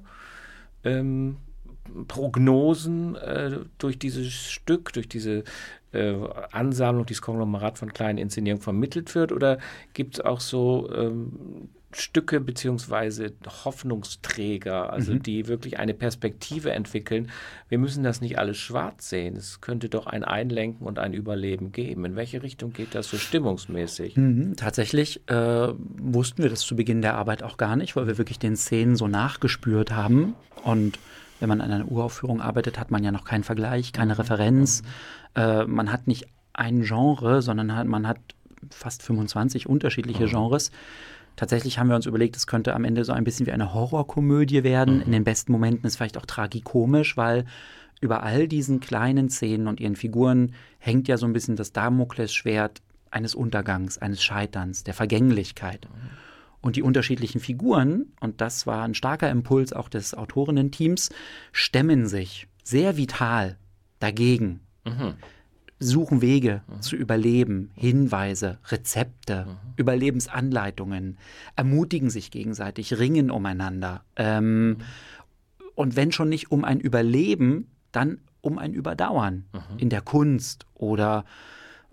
[0.84, 1.38] ähm,
[2.08, 5.44] Prognosen äh, durch dieses Stück, durch diese
[5.96, 6.16] äh,
[6.52, 9.32] Ansammlung, dieses Konglomerat von kleinen Inszenierungen vermittelt wird?
[9.32, 9.60] Oder
[9.94, 13.32] gibt es auch so ähm, Stücke beziehungsweise
[13.64, 15.24] Hoffnungsträger, also mhm.
[15.24, 17.32] die wirklich eine Perspektive entwickeln?
[17.70, 19.38] Wir müssen das nicht alles schwarz sehen.
[19.38, 22.04] Es könnte doch ein Einlenken und ein Überleben geben.
[22.04, 24.18] In welche Richtung geht das so stimmungsmäßig?
[24.18, 28.18] Mhm, tatsächlich äh, wussten wir das zu Beginn der Arbeit auch gar nicht, weil wir
[28.18, 31.00] wirklich den Szenen so nachgespürt haben und
[31.40, 34.20] wenn man an einer Uraufführung arbeitet, hat man ja noch keinen Vergleich, keine mhm.
[34.20, 34.82] Referenz.
[35.36, 35.42] Mhm.
[35.42, 38.20] Äh, man hat nicht ein Genre, sondern hat, man hat
[38.72, 40.30] fast 25 unterschiedliche mhm.
[40.30, 40.72] Genres.
[41.36, 44.64] Tatsächlich haben wir uns überlegt, es könnte am Ende so ein bisschen wie eine Horrorkomödie
[44.64, 44.98] werden.
[44.98, 45.02] Mhm.
[45.02, 47.46] In den besten Momenten ist vielleicht auch tragikomisch, weil
[48.02, 52.82] über all diesen kleinen Szenen und ihren Figuren hängt ja so ein bisschen das Damoklesschwert
[53.12, 55.88] eines Untergangs, eines Scheiterns, der Vergänglichkeit.
[55.90, 56.25] Mhm.
[56.66, 61.12] Und die unterschiedlichen Figuren, und das war ein starker Impuls auch des Autorinnen-Teams,
[61.52, 63.60] stemmen sich sehr vital
[64.00, 64.62] dagegen.
[64.84, 65.14] Mhm.
[65.78, 66.82] Suchen Wege mhm.
[66.82, 69.74] zu überleben, Hinweise, Rezepte, mhm.
[69.76, 71.20] Überlebensanleitungen,
[71.56, 74.04] ermutigen sich gegenseitig, ringen umeinander.
[74.16, 74.78] Ähm, mhm.
[75.76, 79.78] und wenn schon nicht um ein Überleben, dann um ein Überdauern mhm.
[79.78, 81.26] in der Kunst oder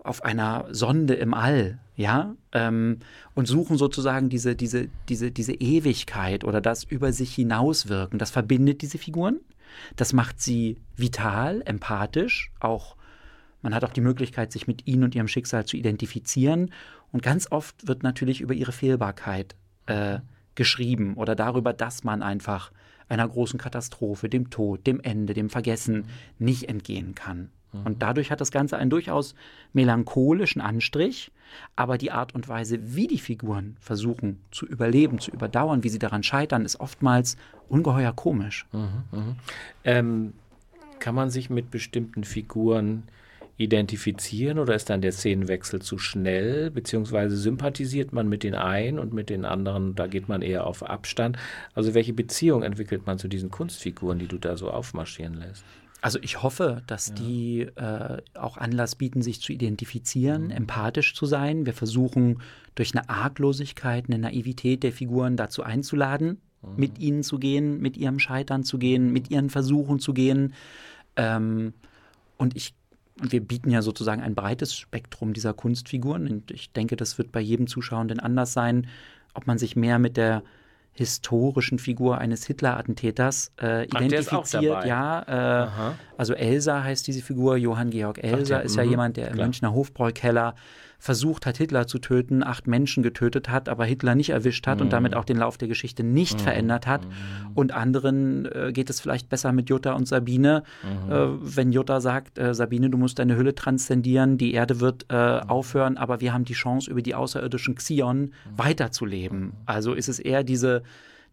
[0.03, 2.99] auf einer Sonde im All, ja, ähm,
[3.35, 8.19] und suchen sozusagen diese, diese, diese, diese Ewigkeit oder das über sich hinauswirken.
[8.19, 9.39] Das verbindet diese Figuren,
[9.95, 12.95] das macht sie vital, empathisch, auch
[13.63, 16.71] man hat auch die Möglichkeit, sich mit ihnen und ihrem Schicksal zu identifizieren.
[17.13, 20.19] Und ganz oft wird natürlich über ihre Fehlbarkeit äh,
[20.55, 22.71] geschrieben oder darüber, dass man einfach
[23.07, 26.05] einer großen Katastrophe, dem Tod, dem Ende, dem Vergessen
[26.39, 27.51] nicht entgehen kann.
[27.83, 29.35] Und dadurch hat das Ganze einen durchaus
[29.73, 31.31] melancholischen Anstrich,
[31.75, 35.99] aber die Art und Weise, wie die Figuren versuchen zu überleben, zu überdauern, wie sie
[35.99, 37.37] daran scheitern, ist oftmals
[37.69, 38.65] ungeheuer komisch.
[38.71, 39.35] Mhm, mh.
[39.83, 40.33] ähm,
[40.99, 43.03] kann man sich mit bestimmten Figuren
[43.57, 49.13] identifizieren oder ist dann der Szenenwechsel zu schnell, beziehungsweise sympathisiert man mit den einen und
[49.13, 51.37] mit den anderen, da geht man eher auf Abstand.
[51.75, 55.63] Also welche Beziehung entwickelt man zu diesen Kunstfiguren, die du da so aufmarschieren lässt?
[56.03, 57.15] Also ich hoffe, dass ja.
[57.15, 60.51] die äh, auch Anlass bieten, sich zu identifizieren, mhm.
[60.51, 61.65] empathisch zu sein.
[61.65, 62.41] Wir versuchen
[62.75, 66.69] durch eine Arglosigkeit, eine Naivität der Figuren dazu einzuladen, mhm.
[66.75, 70.53] mit ihnen zu gehen, mit ihrem Scheitern zu gehen, mit ihren Versuchen zu gehen.
[71.15, 71.73] Ähm,
[72.37, 72.75] und ich
[73.15, 76.27] wir bieten ja sozusagen ein breites Spektrum dieser Kunstfiguren.
[76.27, 78.87] Und ich denke, das wird bei jedem Zuschauenden anders sein,
[79.35, 80.43] ob man sich mehr mit der
[80.93, 84.85] historischen Figur eines Hitler-Attentäters äh, identifiziert.
[84.85, 88.89] ja, äh, also Elsa heißt diese Figur, Johann Georg Elsa Ach, ist ja mhm.
[88.89, 89.43] jemand, der im ja.
[89.43, 90.55] Münchner Hofbräukeller
[91.03, 94.83] versucht hat, Hitler zu töten, acht Menschen getötet hat, aber Hitler nicht erwischt hat mhm.
[94.83, 96.43] und damit auch den Lauf der Geschichte nicht mhm.
[96.43, 97.03] verändert hat.
[97.03, 97.11] Mhm.
[97.55, 101.11] Und anderen äh, geht es vielleicht besser mit Jutta und Sabine, mhm.
[101.11, 105.41] äh, wenn Jutta sagt, äh, Sabine, du musst deine Hülle transzendieren, die Erde wird äh,
[105.41, 105.49] mhm.
[105.49, 108.31] aufhören, aber wir haben die Chance, über die außerirdischen Xion mhm.
[108.55, 109.51] weiterzuleben.
[109.65, 110.83] Also ist es eher diese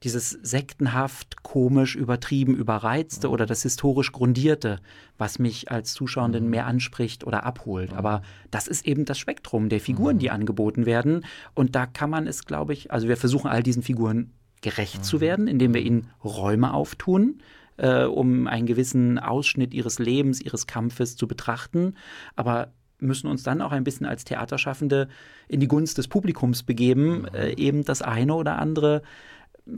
[0.03, 4.81] dieses sektenhaft, komisch, übertrieben, überreizte oder das historisch grundierte,
[5.19, 6.51] was mich als Zuschauenden mhm.
[6.51, 7.93] mehr anspricht oder abholt.
[7.93, 10.35] Aber das ist eben das Spektrum der Figuren, die mhm.
[10.35, 11.25] angeboten werden.
[11.55, 14.33] Und da kann man es, glaube ich, also wir versuchen all diesen Figuren
[14.63, 15.21] gerecht zu mhm.
[15.21, 17.39] werden, indem wir ihnen Räume auftun,
[17.77, 21.95] äh, um einen gewissen Ausschnitt ihres Lebens, ihres Kampfes zu betrachten.
[22.37, 25.09] Aber müssen uns dann auch ein bisschen als Theaterschaffende
[25.49, 29.03] in die Gunst des Publikums begeben, äh, eben das eine oder andere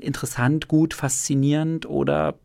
[0.01, 2.39] interessant, gut, faszinierend oder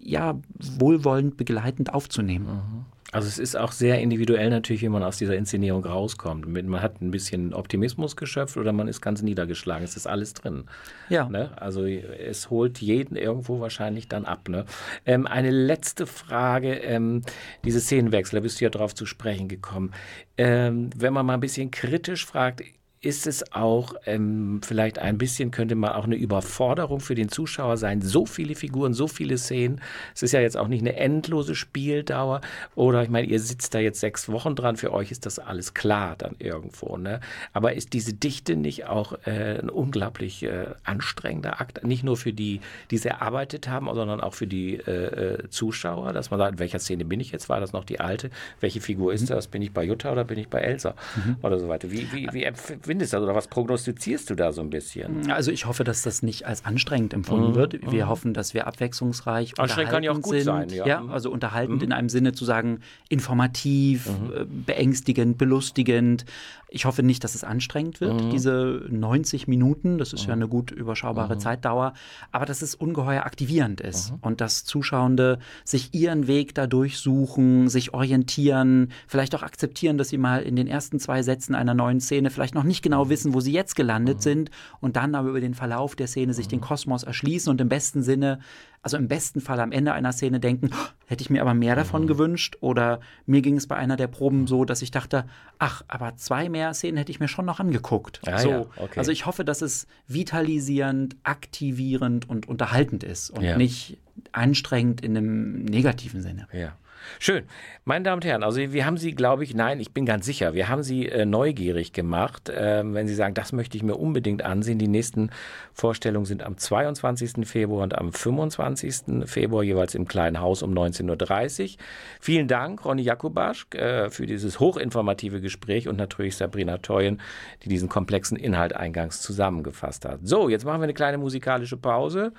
[0.00, 0.38] ja,
[0.78, 2.46] wohlwollend begleitend aufzunehmen.
[2.46, 2.84] Mhm.
[3.12, 6.46] Also es ist auch sehr individuell natürlich, wie man aus dieser Inszenierung rauskommt.
[6.48, 9.84] Man hat ein bisschen Optimismus geschöpft oder man ist ganz niedergeschlagen.
[9.84, 10.64] Es ist alles drin.
[11.08, 11.28] Ja.
[11.28, 11.50] Ne?
[11.56, 14.48] Also es holt jeden irgendwo wahrscheinlich dann ab.
[14.48, 14.66] Ne?
[15.06, 17.22] Ähm, eine letzte Frage, ähm,
[17.64, 19.92] diese Szenenwechsel, da bist du ja drauf zu sprechen gekommen.
[20.36, 22.62] Ähm, wenn man mal ein bisschen kritisch fragt,
[23.06, 27.76] ist es auch ähm, vielleicht ein bisschen, könnte man auch eine Überforderung für den Zuschauer
[27.76, 28.02] sein.
[28.02, 29.80] So viele Figuren, so viele Szenen.
[30.12, 32.40] Es ist ja jetzt auch nicht eine endlose Spieldauer.
[32.74, 35.72] Oder ich meine, ihr sitzt da jetzt sechs Wochen dran, für euch ist das alles
[35.72, 36.96] klar dann irgendwo.
[36.96, 37.20] Ne?
[37.52, 41.84] Aber ist diese Dichte nicht auch äh, ein unglaublich äh, anstrengender Akt?
[41.84, 46.12] Nicht nur für die, die es erarbeitet haben, sondern auch für die äh, äh Zuschauer,
[46.12, 47.48] dass man sagt, in welcher Szene bin ich jetzt?
[47.48, 48.30] War das noch die alte?
[48.58, 49.34] Welche Figur ist mhm.
[49.34, 49.46] das?
[49.46, 50.96] Bin ich bei Jutta oder bin ich bei Elsa?
[51.14, 51.36] Mhm.
[51.42, 51.92] Oder so weiter.
[51.92, 55.30] Wie, wie, wie empfindest das oder was prognostizierst du da so ein bisschen?
[55.30, 57.54] Also ich hoffe, dass das nicht als anstrengend empfunden mhm.
[57.54, 57.92] wird.
[57.92, 58.08] Wir mhm.
[58.08, 60.44] hoffen, dass wir abwechslungsreich Anstrengend kann ja auch gut sind.
[60.44, 60.86] sein, ja.
[60.86, 61.84] ja also unterhaltend mhm.
[61.84, 64.32] in einem Sinne zu sagen, informativ, mhm.
[64.32, 66.24] Äh, beängstigend, belustigend,
[66.68, 68.30] ich hoffe nicht, dass es anstrengend wird, mhm.
[68.30, 69.98] diese 90 Minuten.
[69.98, 70.28] Das ist mhm.
[70.28, 71.40] ja eine gut überschaubare mhm.
[71.40, 71.94] Zeitdauer.
[72.32, 74.18] Aber dass es ungeheuer aktivierend ist mhm.
[74.22, 80.18] und dass Zuschauende sich ihren Weg dadurch suchen, sich orientieren, vielleicht auch akzeptieren, dass sie
[80.18, 83.10] mal in den ersten zwei Sätzen einer neuen Szene vielleicht noch nicht genau mhm.
[83.10, 84.22] wissen, wo sie jetzt gelandet mhm.
[84.22, 87.68] sind und dann aber über den Verlauf der Szene sich den Kosmos erschließen und im
[87.68, 88.40] besten Sinne
[88.86, 91.74] also im besten Fall am Ende einer Szene denken, oh, hätte ich mir aber mehr
[91.74, 92.06] davon mhm.
[92.06, 92.56] gewünscht.
[92.60, 95.24] Oder mir ging es bei einer der Proben so, dass ich dachte,
[95.58, 98.20] ach, aber zwei mehr Szenen hätte ich mir schon noch angeguckt.
[98.26, 98.48] Ah, so.
[98.48, 98.96] Ja, okay.
[99.00, 103.56] Also ich hoffe, dass es vitalisierend, aktivierend und unterhaltend ist und ja.
[103.56, 103.98] nicht
[104.30, 106.46] anstrengend in einem negativen Sinne.
[106.52, 106.76] Ja.
[107.18, 107.44] Schön.
[107.84, 110.54] Meine Damen und Herren, also wir haben Sie, glaube ich, nein, ich bin ganz sicher,
[110.54, 114.44] wir haben Sie äh, neugierig gemacht, äh, wenn Sie sagen, das möchte ich mir unbedingt
[114.44, 114.78] ansehen.
[114.78, 115.30] Die nächsten
[115.72, 117.46] Vorstellungen sind am 22.
[117.46, 119.26] Februar und am 25.
[119.26, 121.82] Februar jeweils im Kleinen Haus um 19.30 Uhr.
[122.20, 127.20] Vielen Dank, Ronny Jakubasch, äh, für dieses hochinformative Gespräch und natürlich Sabrina Teuen,
[127.62, 130.20] die diesen komplexen Inhalt eingangs zusammengefasst hat.
[130.24, 132.32] So, jetzt machen wir eine kleine musikalische Pause.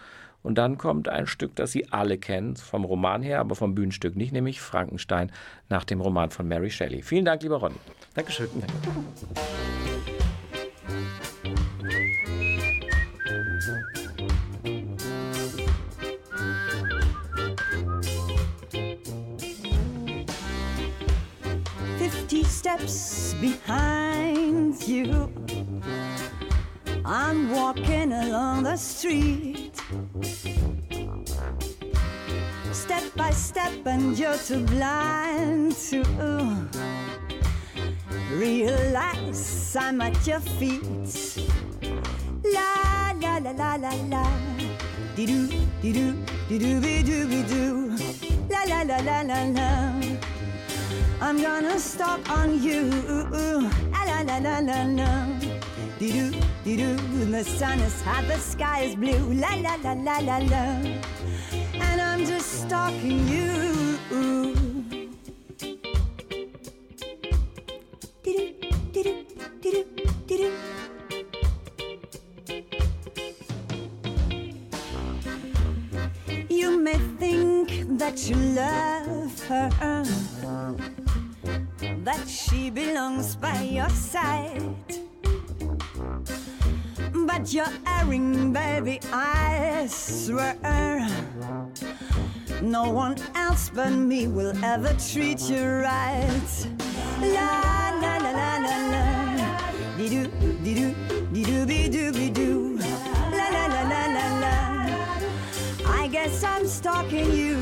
[0.44, 4.16] Und dann kommt ein Stück, das Sie alle kennen, vom Roman her, aber vom Bühnenstück
[4.16, 5.32] nicht, nämlich Frankenstein
[5.70, 7.02] nach dem Roman von Mary Shelley.
[7.02, 7.76] Vielen Dank, lieber Ronny.
[8.14, 8.48] Dankeschön.
[8.54, 8.74] Danke.
[21.98, 25.28] Fifty steps behind you.
[27.10, 29.72] I'm walking along the street.
[32.74, 36.04] Step by step, and you're too blind to
[38.34, 40.84] realize I'm at your feet.
[42.44, 44.28] La la la la la la.
[45.16, 45.48] Dee doo,
[45.82, 46.14] dee doo,
[46.50, 47.96] dee doo, be doo, be doo.
[48.50, 49.94] La la la la la la.
[51.22, 52.92] I'm gonna stalk on you.
[53.94, 55.57] Ah, la la la la la la.
[56.00, 56.32] Dee doo,
[56.64, 56.96] dee doo.
[57.26, 59.34] The sun is hot, the sky is blue.
[59.34, 60.64] La la la la la la.
[61.74, 63.98] And I'm just stalking you.
[68.24, 68.54] Dee
[68.94, 69.26] doo,
[69.62, 69.86] dee doo,
[70.28, 70.52] dee doo.
[76.48, 79.70] You may think that you love her,
[82.04, 84.62] that she belongs by your side
[87.38, 90.56] but you're erring, baby, I swear.
[92.62, 96.68] No one else but me will ever treat you right.
[97.22, 99.04] La la la la la la.
[99.98, 100.28] Dee doo,
[100.64, 100.96] dee doo,
[101.32, 101.66] dee doo,
[102.12, 102.90] be doo, be.
[103.38, 106.02] La la la la la la.
[106.02, 107.56] I guess I'm stalking you.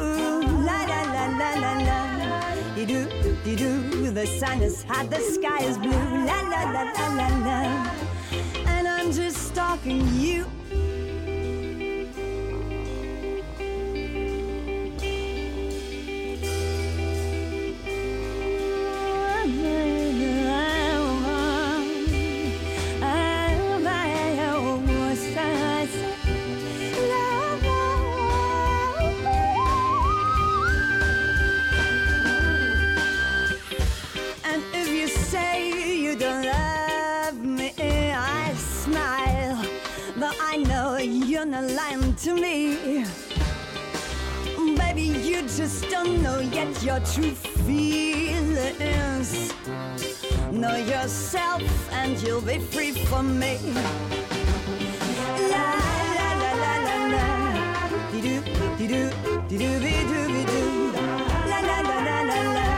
[0.00, 2.74] Ooh La la la la la la.
[2.74, 3.06] Dee doo,
[3.44, 4.10] dee doo.
[4.10, 5.90] The sun is hot, the sky is blue.
[6.26, 8.11] La la la la la la.
[9.02, 10.46] And I'm just stalking you.
[42.22, 43.04] To me.
[44.76, 47.34] Baby, you just don't know yet your true
[47.66, 49.52] feelings.
[50.52, 51.62] Know yourself
[51.92, 53.58] and you'll be free from me.
[55.50, 55.66] La
[56.16, 57.26] la la la la la.
[61.50, 62.68] La la la la la la.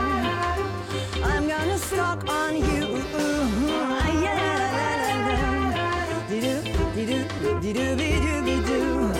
[1.23, 2.83] I'm gonna stalk on you.
[4.25, 5.41] Yeah, la, la, la.
[6.29, 6.61] Dee-doo,
[6.95, 7.23] dee-doo,
[7.61, 9.13] dee-doo, dee-doo, dee-doo.
[9.13, 9.14] Ah,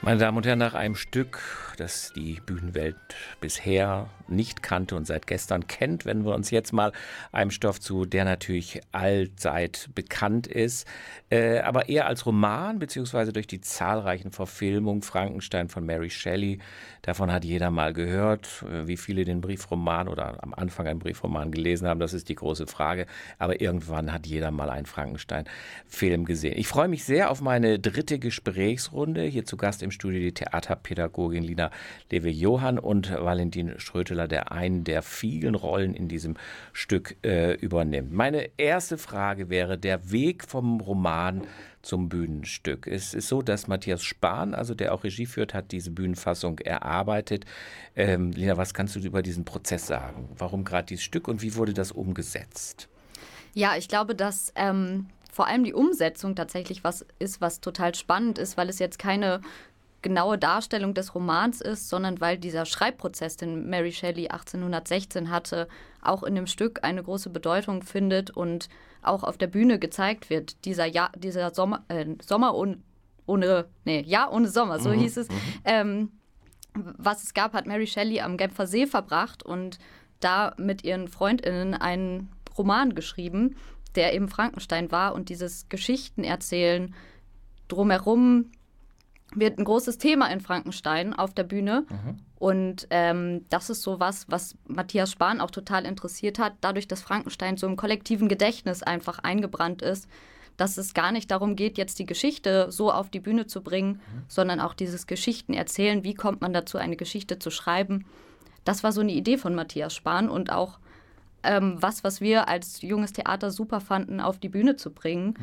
[0.00, 1.40] Meine Damen und Herren, nach einem Stück,
[1.76, 2.96] das die Bühnenwelt
[3.40, 6.92] bisher nicht kannte und seit gestern kennt, wenden wir uns jetzt mal
[7.32, 10.86] einem Stoff zu, der natürlich allzeit bekannt ist,
[11.30, 16.58] äh, aber eher als Roman, beziehungsweise durch die zahlreichen Verfilmungen Frankenstein von Mary Shelley.
[17.02, 18.64] Davon hat jeder mal gehört.
[18.70, 22.34] Äh, Wie viele den Briefroman oder am Anfang einen Briefroman gelesen haben, das ist die
[22.34, 23.06] große Frage.
[23.38, 26.58] Aber irgendwann hat jeder mal einen Frankenstein-Film gesehen.
[26.58, 29.22] Ich freue mich sehr auf meine dritte Gesprächsrunde.
[29.22, 31.70] Hier zu Gast im Studio die Theaterpädagogin Lina
[32.10, 33.78] Lewe-Johann und Valentin
[34.18, 36.36] Schröteler, der einen der vielen Rollen in diesem
[36.72, 38.12] Stück äh, übernimmt.
[38.12, 41.42] Meine erste Frage wäre der Weg vom Roman
[41.82, 42.86] zum Bühnenstück.
[42.86, 47.44] Es ist so, dass Matthias Spahn, also der auch Regie führt, hat diese Bühnenfassung erarbeitet.
[47.94, 50.28] Ähm, Lina, was kannst du über diesen Prozess sagen?
[50.36, 52.88] Warum gerade dieses Stück und wie wurde das umgesetzt?
[53.54, 58.38] Ja, ich glaube, dass ähm, vor allem die Umsetzung tatsächlich was ist, was total spannend
[58.38, 59.40] ist, weil es jetzt keine
[60.02, 65.68] genaue Darstellung des Romans ist, sondern weil dieser Schreibprozess, den Mary Shelley 1816 hatte,
[66.02, 68.68] auch in dem Stück eine große Bedeutung findet und
[69.02, 70.64] auch auf der Bühne gezeigt wird.
[70.64, 72.78] Dieser, ja dieser Sommer, äh, Sommer ohne,
[73.26, 75.28] ohne, nee, Jahr ohne Sommer, so hieß es.
[75.64, 76.12] Ähm,
[76.74, 79.78] was es gab, hat Mary Shelley am Genfer See verbracht und
[80.20, 83.56] da mit ihren Freundinnen einen Roman geschrieben,
[83.94, 86.94] der eben Frankenstein war und dieses Geschichtenerzählen
[87.68, 88.50] drumherum
[89.34, 91.84] wird ein großes Thema in Frankenstein auf der Bühne.
[92.38, 97.02] Und ähm, das ist so was, was Matthias Spahn auch total interessiert hat, dadurch, dass
[97.02, 100.08] Frankenstein so im kollektiven Gedächtnis einfach eingebrannt ist,
[100.56, 104.00] dass es gar nicht darum geht, jetzt die Geschichte so auf die Bühne zu bringen,
[104.28, 106.04] sondern auch dieses Geschichten erzählen.
[106.04, 108.04] Wie kommt man dazu, eine Geschichte zu schreiben?
[108.64, 110.78] Das war so eine Idee von Matthias Spahn und auch
[111.42, 115.34] ähm, was, was wir als junges Theater super fanden, auf die Bühne zu bringen,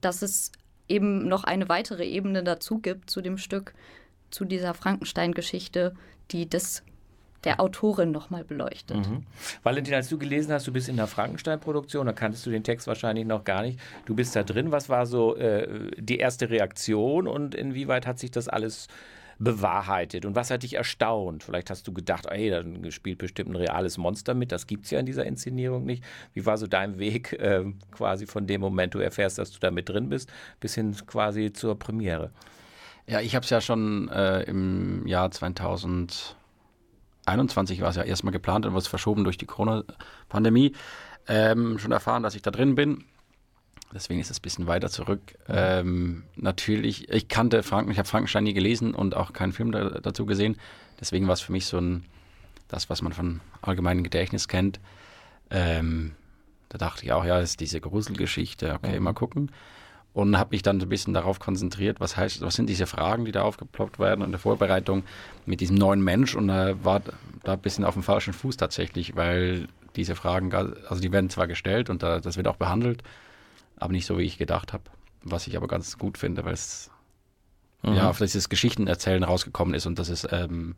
[0.00, 0.52] dass es
[0.88, 3.74] eben noch eine weitere Ebene dazu gibt zu dem Stück,
[4.30, 5.94] zu dieser Frankenstein-Geschichte,
[6.30, 6.82] die das
[7.44, 9.08] der Autorin nochmal beleuchtet.
[9.08, 9.24] Mhm.
[9.62, 12.86] Valentin, als du gelesen hast, du bist in der Frankenstein-Produktion, da kanntest du den Text
[12.86, 13.80] wahrscheinlich noch gar nicht.
[14.06, 14.70] Du bist da drin.
[14.70, 18.86] Was war so äh, die erste Reaktion und inwieweit hat sich das alles
[19.38, 20.24] bewahrheitet?
[20.24, 21.42] Und was hat dich erstaunt?
[21.42, 24.52] Vielleicht hast du gedacht, ey, da spielt bestimmt ein reales Monster mit.
[24.52, 26.04] Das gibt es ja in dieser Inszenierung nicht.
[26.34, 29.70] Wie war so dein Weg äh, quasi von dem Moment, du erfährst, dass du da
[29.70, 30.30] mit drin bist,
[30.60, 32.30] bis hin quasi zur Premiere?
[33.06, 38.64] Ja, ich habe es ja schon äh, im Jahr 2021 war es ja erstmal geplant,
[38.64, 40.72] dann wurde verschoben durch die Corona-Pandemie.
[41.28, 43.04] Ähm, schon erfahren, dass ich da drin bin.
[43.94, 45.20] Deswegen ist es ein bisschen weiter zurück.
[45.48, 50.00] Ähm, natürlich, ich kannte Franken, ich habe Frankenstein nie gelesen und auch keinen Film da,
[50.00, 50.56] dazu gesehen.
[51.00, 52.04] Deswegen war es für mich so ein,
[52.68, 54.80] das, was man von allgemeinem Gedächtnis kennt.
[55.50, 56.12] Ähm,
[56.68, 59.50] da dachte ich auch, ja, ist diese Gruselgeschichte, okay, mal gucken.
[60.14, 63.24] Und habe mich dann so ein bisschen darauf konzentriert, was heißt, was sind diese Fragen,
[63.24, 65.04] die da aufgeploppt werden in der Vorbereitung
[65.46, 67.00] mit diesem neuen Mensch und äh, war
[67.44, 71.46] da ein bisschen auf dem falschen Fuß tatsächlich, weil diese Fragen, also die werden zwar
[71.46, 73.02] gestellt und da, das wird auch behandelt,
[73.82, 74.84] aber nicht so, wie ich gedacht habe.
[75.22, 76.90] Was ich aber ganz gut finde, weil es
[77.84, 80.76] ja auf dieses Geschichtenerzählen rausgekommen ist und das ist, ähm,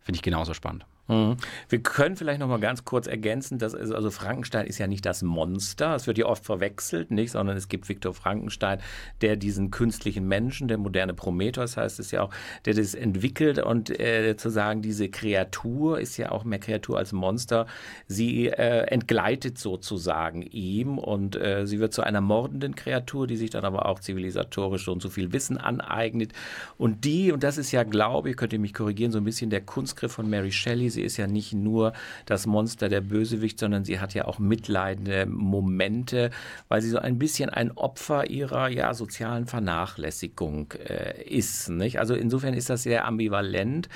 [0.00, 0.86] finde ich genauso spannend.
[1.06, 1.36] Mhm.
[1.68, 5.22] Wir können vielleicht noch mal ganz kurz ergänzen, dass also, Frankenstein ist ja nicht das
[5.22, 8.80] Monster, es wird ja oft verwechselt, nicht, sondern es gibt Viktor Frankenstein,
[9.20, 12.30] der diesen künstlichen Menschen, der moderne Prometheus heißt es ja auch,
[12.64, 13.58] der das entwickelt.
[13.58, 17.66] Und äh, zu sagen, diese Kreatur ist ja auch mehr Kreatur als Monster,
[18.06, 23.50] sie äh, entgleitet sozusagen ihm und äh, sie wird zu einer mordenden Kreatur, die sich
[23.50, 26.32] dann aber auch zivilisatorisch und so viel Wissen aneignet.
[26.78, 29.50] Und die, und das ist ja, glaube ich, könnt ihr mich korrigieren, so ein bisschen
[29.50, 31.92] der Kunstgriff von Mary Shelley, sie ist ja nicht nur
[32.26, 36.30] das Monster der Bösewicht, sondern sie hat ja auch mitleidende Momente,
[36.68, 41.68] weil sie so ein bisschen ein Opfer ihrer ja, sozialen Vernachlässigung äh, ist.
[41.68, 41.98] Nicht?
[41.98, 43.88] Also insofern ist das sehr ambivalent.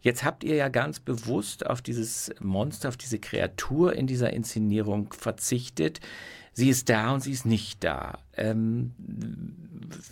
[0.00, 5.12] Jetzt habt ihr ja ganz bewusst auf dieses Monster, auf diese Kreatur in dieser Inszenierung
[5.12, 6.00] verzichtet
[6.54, 8.18] sie ist da und sie ist nicht da.
[8.36, 8.92] Ähm,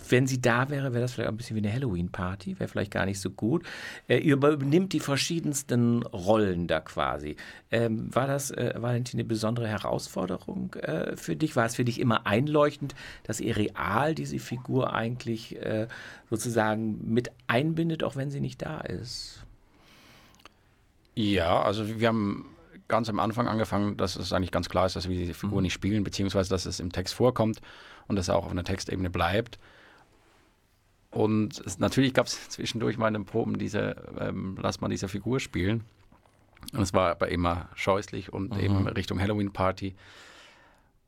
[0.08, 3.06] wenn sie da wäre, wäre das vielleicht ein bisschen wie eine Halloween-Party, wäre vielleicht gar
[3.06, 3.64] nicht so gut.
[4.08, 7.36] Äh, übernimmt die verschiedensten Rollen da quasi.
[7.70, 11.56] Ähm, war das, äh, Valentin, eine besondere Herausforderung äh, für dich?
[11.56, 15.88] War es für dich immer einleuchtend, dass ihr real diese Figur eigentlich äh,
[16.28, 19.42] sozusagen mit einbindet, auch wenn sie nicht da ist?
[21.14, 22.46] Ja, also wir haben
[22.92, 25.62] ganz am Anfang angefangen, dass es eigentlich ganz klar ist, dass wir diese Figur mhm.
[25.62, 27.62] nicht spielen, beziehungsweise dass es im Text vorkommt
[28.06, 29.58] und dass er auch auf einer Textebene bleibt.
[31.10, 35.08] Und es, natürlich gab es zwischendurch mal in den Proben diese, ähm, lass mal diese
[35.08, 35.84] Figur spielen.
[36.74, 38.60] Und es war aber immer scheußlich und mhm.
[38.60, 39.94] eben Richtung Halloween-Party.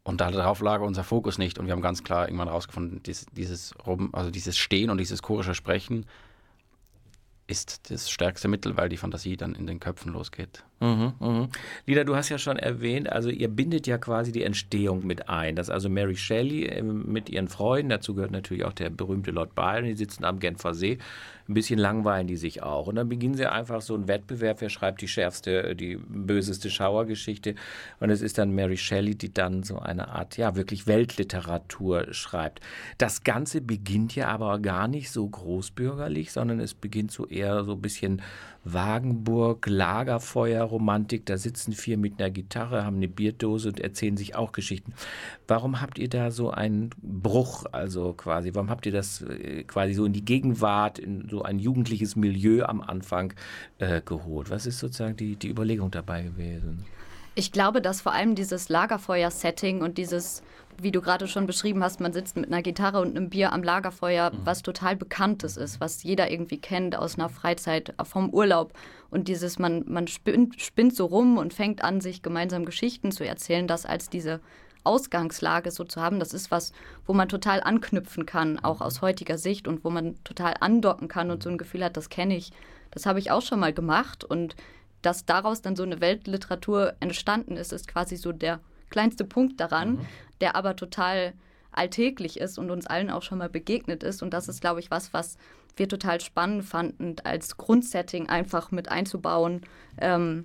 [0.04, 1.58] Und darauf lag unser Fokus nicht.
[1.58, 3.74] Und wir haben ganz klar irgendwann rausgefunden, dieses, dieses,
[4.12, 6.06] also dieses Stehen und dieses chorische Sprechen
[7.46, 10.64] ist das stärkste Mittel, weil die Fantasie dann in den Köpfen losgeht.
[10.84, 11.48] Mhm, mh.
[11.86, 15.56] Lida, du hast ja schon erwähnt, also ihr bindet ja quasi die Entstehung mit ein.
[15.56, 19.54] Das also Mary Shelley ähm, mit ihren Freunden, dazu gehört natürlich auch der berühmte Lord
[19.54, 20.98] Byron, die sitzen am Genfer See
[21.48, 22.86] ein bisschen langweilen die sich auch.
[22.86, 27.54] Und dann beginnen sie einfach so einen Wettbewerb, wer schreibt die schärfste, die böseste Schauergeschichte.
[28.00, 32.60] Und es ist dann Mary Shelley, die dann so eine Art, ja, wirklich Weltliteratur schreibt.
[32.98, 37.72] Das Ganze beginnt ja aber gar nicht so großbürgerlich, sondern es beginnt so eher so
[37.72, 38.22] ein bisschen
[38.64, 41.26] Wagenburg, Lagerfeuer, Romantik.
[41.26, 44.94] Da sitzen vier mit einer Gitarre, haben eine Bierdose und erzählen sich auch Geschichten.
[45.46, 49.94] Warum habt ihr da so einen Bruch, also quasi, warum habt ihr das äh, quasi
[49.94, 53.34] so in die Gegenwart, in so ein jugendliches Milieu am Anfang
[53.78, 54.50] äh, geholt?
[54.50, 56.84] Was ist sozusagen die, die Überlegung dabei gewesen?
[57.36, 60.42] Ich glaube, dass vor allem dieses Lagerfeuer-Setting und dieses
[60.80, 63.62] wie du gerade schon beschrieben hast, man sitzt mit einer Gitarre und einem Bier am
[63.62, 64.38] Lagerfeuer, mhm.
[64.44, 68.72] was total Bekanntes ist, was jeder irgendwie kennt aus einer Freizeit, vom Urlaub.
[69.10, 73.26] Und dieses, man, man spinnt, spinnt so rum und fängt an, sich gemeinsam Geschichten zu
[73.26, 74.40] erzählen, das als diese
[74.84, 76.72] Ausgangslage so zu haben, das ist was,
[77.06, 81.30] wo man total anknüpfen kann, auch aus heutiger Sicht und wo man total andocken kann
[81.30, 82.52] und so ein Gefühl hat, das kenne ich,
[82.90, 84.54] das habe ich auch schon mal gemacht und
[85.02, 88.60] dass daraus dann so eine Weltliteratur entstanden ist, ist quasi so der
[88.94, 90.06] kleinste Punkt daran, mhm.
[90.40, 91.32] der aber total
[91.72, 94.22] alltäglich ist und uns allen auch schon mal begegnet ist.
[94.22, 95.36] Und das ist, glaube ich, was, was
[95.76, 99.62] wir total spannend fanden, als Grundsetting einfach mit einzubauen
[100.00, 100.44] ähm,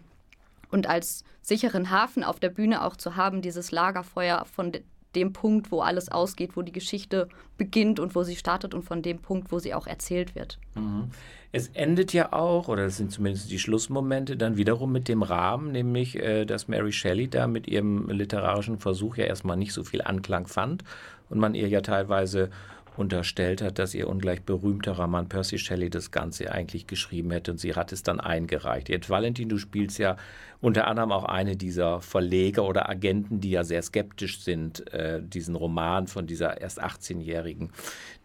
[0.72, 4.72] und als sicheren Hafen auf der Bühne auch zu haben, dieses Lagerfeuer von
[5.16, 9.01] dem Punkt, wo alles ausgeht, wo die Geschichte beginnt und wo sie startet und von
[9.01, 10.60] dem Punkt, wo sie auch erzählt wird.
[10.76, 11.10] Mhm.
[11.51, 15.72] Es endet ja auch, oder das sind zumindest die Schlussmomente, dann wiederum mit dem Rahmen,
[15.72, 20.03] nämlich, äh, dass Mary Shelley da mit ihrem literarischen Versuch ja erstmal nicht so viel
[20.03, 20.84] Anklang fand
[21.30, 22.51] und man ihr ja teilweise
[23.00, 27.58] unterstellt hat, dass ihr ungleich berühmterer Mann Percy Shelley das Ganze eigentlich geschrieben hätte und
[27.58, 28.89] sie hat es dann eingereicht.
[28.89, 30.18] Jetzt, Valentin, du spielst ja
[30.60, 35.56] unter anderem auch eine dieser Verleger oder Agenten, die ja sehr skeptisch sind, äh, diesen
[35.56, 37.72] Roman von dieser erst 18-jährigen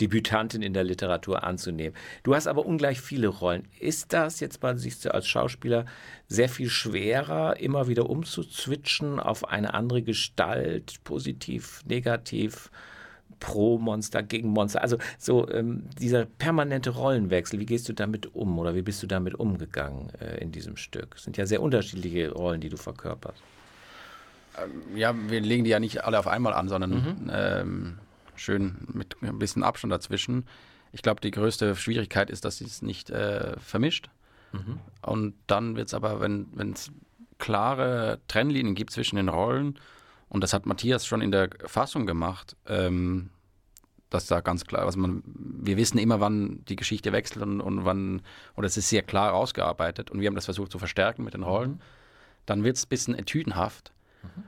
[0.00, 1.96] Debütantin in der Literatur anzunehmen.
[2.24, 3.68] Du hast aber ungleich viele Rollen.
[3.78, 5.86] Ist das jetzt mal, du als Schauspieler,
[6.26, 12.72] sehr viel schwerer, immer wieder umzuzwitschen auf eine andere Gestalt, positiv, negativ?
[13.44, 14.80] Pro Monster, gegen Monster.
[14.80, 19.06] Also so ähm, dieser permanente Rollenwechsel, wie gehst du damit um oder wie bist du
[19.06, 21.14] damit umgegangen äh, in diesem Stück?
[21.16, 23.42] Es sind ja sehr unterschiedliche Rollen, die du verkörperst.
[24.58, 27.30] Ähm, ja, wir legen die ja nicht alle auf einmal an, sondern mhm.
[27.30, 27.98] ähm,
[28.34, 30.46] schön mit ein bisschen Abstand dazwischen.
[30.92, 34.08] Ich glaube, die größte Schwierigkeit ist, dass sie es nicht äh, vermischt.
[34.52, 34.80] Mhm.
[35.02, 36.90] Und dann wird es aber, wenn es
[37.38, 39.78] klare Trennlinien gibt zwischen den Rollen,
[40.30, 43.30] und das hat Matthias schon in der Fassung gemacht, ähm,
[44.14, 47.84] dass da ganz klar, also man, wir wissen immer, wann die Geschichte wechselt und, und
[47.84, 48.22] wann,
[48.56, 51.42] oder es ist sehr klar rausgearbeitet und wir haben das versucht zu verstärken mit den
[51.42, 51.72] Rollen.
[51.72, 51.80] Mhm.
[52.46, 53.92] Dann wird es ein bisschen etüdenhaft.
[54.22, 54.44] Mhm.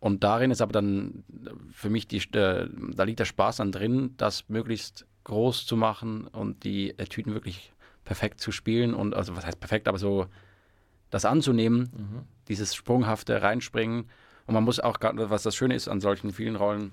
[0.00, 1.24] Und darin ist aber dann
[1.72, 6.26] für mich, die, äh, da liegt der Spaß dann drin, das möglichst groß zu machen
[6.26, 7.72] und die Etüden wirklich
[8.04, 10.26] perfekt zu spielen und, also was heißt perfekt, aber so
[11.10, 14.08] das anzunehmen, dieses sprunghafte Reinspringen.
[14.46, 16.92] Und man muss auch, was das Schöne ist an solchen vielen Rollen,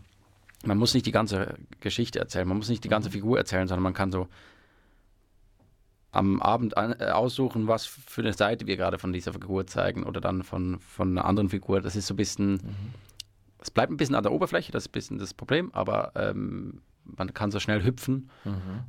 [0.65, 3.83] man muss nicht die ganze Geschichte erzählen, man muss nicht die ganze Figur erzählen, sondern
[3.83, 4.27] man kann so
[6.11, 10.03] am Abend an, äh, aussuchen, was für eine Seite wir gerade von dieser Figur zeigen
[10.03, 11.81] oder dann von, von einer anderen Figur.
[11.81, 12.59] Das ist so ein bisschen,
[13.59, 16.81] es bleibt ein bisschen an der Oberfläche, das ist ein bisschen das Problem, aber ähm,
[17.03, 18.29] man kann so schnell hüpfen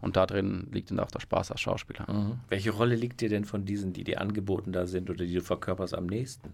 [0.01, 2.07] und da drin liegt dann auch der Spaß als Schauspieler.
[2.49, 5.43] Welche Rolle liegt dir denn von diesen, die dir angeboten da sind oder die du
[5.43, 6.53] verkörperst, am nächsten?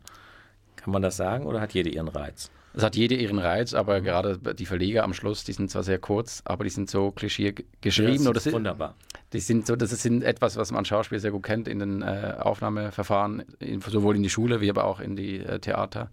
[0.84, 2.50] Kann man das sagen oder hat jede ihren Reiz?
[2.74, 5.98] Es hat jede ihren Reiz, aber gerade die Verleger am Schluss, die sind zwar sehr
[5.98, 8.30] kurz, aber die sind so klischee geschrieben.
[8.34, 8.94] das ist wunderbar.
[9.32, 12.02] Die sind so, das ist etwas, was man als Schauspieler sehr gut kennt in den
[12.02, 16.10] äh, Aufnahmeverfahren, in, sowohl in die Schule wie aber auch in die äh, Theater.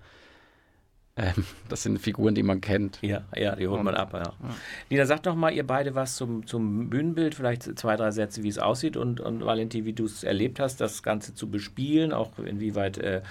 [1.17, 2.99] Ähm, das sind Figuren, die man kennt.
[3.01, 4.13] Ja, ja, die holt man ab.
[4.13, 4.33] Ja.
[4.89, 8.47] Lina, sagt doch mal ihr beide was zum, zum Bühnenbild, vielleicht zwei, drei Sätze, wie
[8.47, 12.39] es aussieht und, und Valentin, wie du es erlebt hast, das Ganze zu bespielen, auch
[12.39, 13.21] inwieweit äh,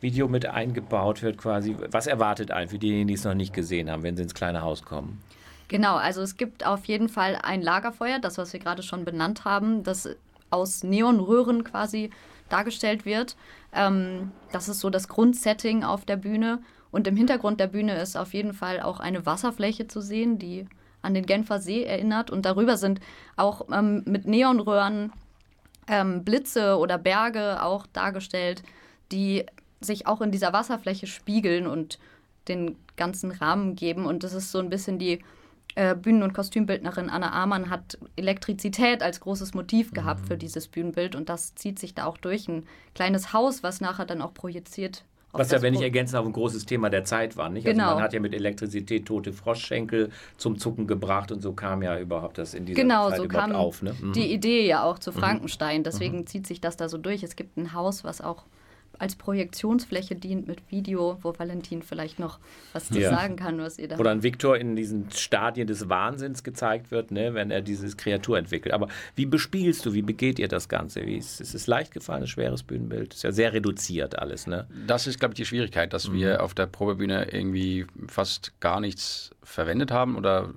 [0.00, 1.76] Video mit eingebaut wird quasi.
[1.90, 4.62] Was erwartet einen für diejenigen, die es noch nicht gesehen haben, wenn sie ins kleine
[4.62, 5.20] Haus kommen?
[5.68, 9.44] Genau, also es gibt auf jeden Fall ein Lagerfeuer, das, was wir gerade schon benannt
[9.44, 10.08] haben, das
[10.50, 12.10] aus Neonröhren quasi
[12.48, 13.36] dargestellt wird.
[13.74, 16.60] Ähm, das ist so das Grundsetting auf der Bühne.
[16.90, 20.66] Und im Hintergrund der Bühne ist auf jeden Fall auch eine Wasserfläche zu sehen, die
[21.02, 22.30] an den Genfer See erinnert.
[22.30, 23.00] Und darüber sind
[23.36, 25.12] auch ähm, mit Neonröhren
[25.86, 28.62] ähm, Blitze oder Berge auch dargestellt,
[29.12, 29.44] die
[29.80, 31.98] sich auch in dieser Wasserfläche spiegeln und
[32.48, 34.06] den ganzen Rahmen geben.
[34.06, 35.20] Und das ist so ein bisschen die
[35.74, 41.14] äh, Bühnen- und Kostümbildnerin Anna Amann hat Elektrizität als großes Motiv gehabt für dieses Bühnenbild
[41.14, 42.48] und das zieht sich da auch durch.
[42.48, 42.64] Ein
[42.94, 45.04] kleines Haus, was nachher dann auch projiziert.
[45.32, 47.50] Was ja, wenn ich ergänzen darf, ein großes Thema der Zeit war.
[47.50, 47.66] Nicht?
[47.66, 47.94] Also Genau.
[47.94, 52.38] man hat ja mit Elektrizität tote Froschschenkel zum Zucken gebracht und so kam ja überhaupt
[52.38, 53.82] das in dieser Genau, Zeit so überhaupt kam auf.
[53.82, 53.94] Ne?
[54.00, 54.14] Mhm.
[54.14, 55.84] die Idee ja auch zu Frankenstein.
[55.84, 57.22] Deswegen zieht sich das da so durch.
[57.22, 58.44] Es gibt ein Haus, was auch
[58.98, 62.38] als Projektionsfläche dient mit Video, wo Valentin vielleicht noch
[62.72, 63.10] was zu Ja.
[63.10, 67.10] sagen kann, was ihr da Wo dann Victor in diesen Stadien des Wahnsinns gezeigt wird,
[67.10, 68.74] ne, wenn er diese Kreatur entwickelt.
[68.74, 71.06] Aber wie bespielst du, wie begeht ihr das Ganze?
[71.06, 73.14] Wie ist, ist es leicht gefallen, ein schweres Bühnenbild?
[73.14, 74.66] Ist ja sehr reduziert alles, ne?
[74.86, 79.30] Das ist, glaube ich, die Schwierigkeit, dass wir auf der Probebühne irgendwie fast gar nichts
[79.42, 80.54] verwendet haben oder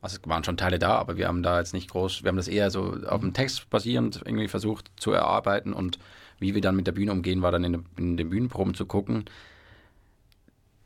[0.00, 2.36] also es waren schon Teile da, aber wir haben da jetzt nicht groß, wir haben
[2.36, 5.98] das eher so auf dem Text basierend irgendwie versucht zu erarbeiten und
[6.38, 9.24] wie wir dann mit der Bühne umgehen, war dann in, in den Bühnenproben zu gucken.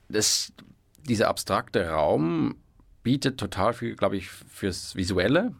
[0.09, 0.53] Das,
[1.07, 2.57] dieser abstrakte Raum
[3.03, 5.55] bietet total viel, glaube ich, fürs Visuelle.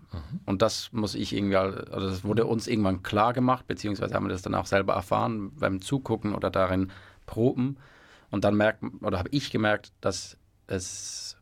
[0.47, 4.33] Und das muss ich irgendwie, also das wurde uns irgendwann klar gemacht, beziehungsweise haben wir
[4.33, 6.93] das dann auch selber erfahren beim Zugucken oder darin
[7.27, 7.77] proben.
[8.31, 10.37] Und dann merkt, oder habe ich gemerkt, dass
[10.67, 11.37] es,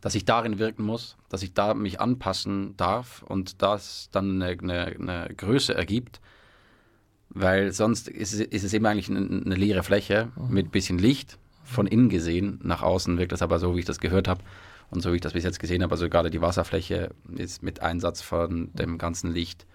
[0.00, 4.58] dass ich darin wirken muss, dass ich da mich anpassen darf und das dann eine,
[4.60, 6.20] eine, eine Größe ergibt.
[7.34, 11.38] Weil sonst ist es, ist es eben eigentlich eine, eine leere Fläche mit bisschen Licht.
[11.64, 14.42] Von innen gesehen, nach außen wirkt das aber so, wie ich das gehört habe
[14.90, 15.92] und so wie ich das bis jetzt gesehen habe.
[15.92, 19.66] Also gerade die Wasserfläche ist mit Einsatz von dem ganzen Licht.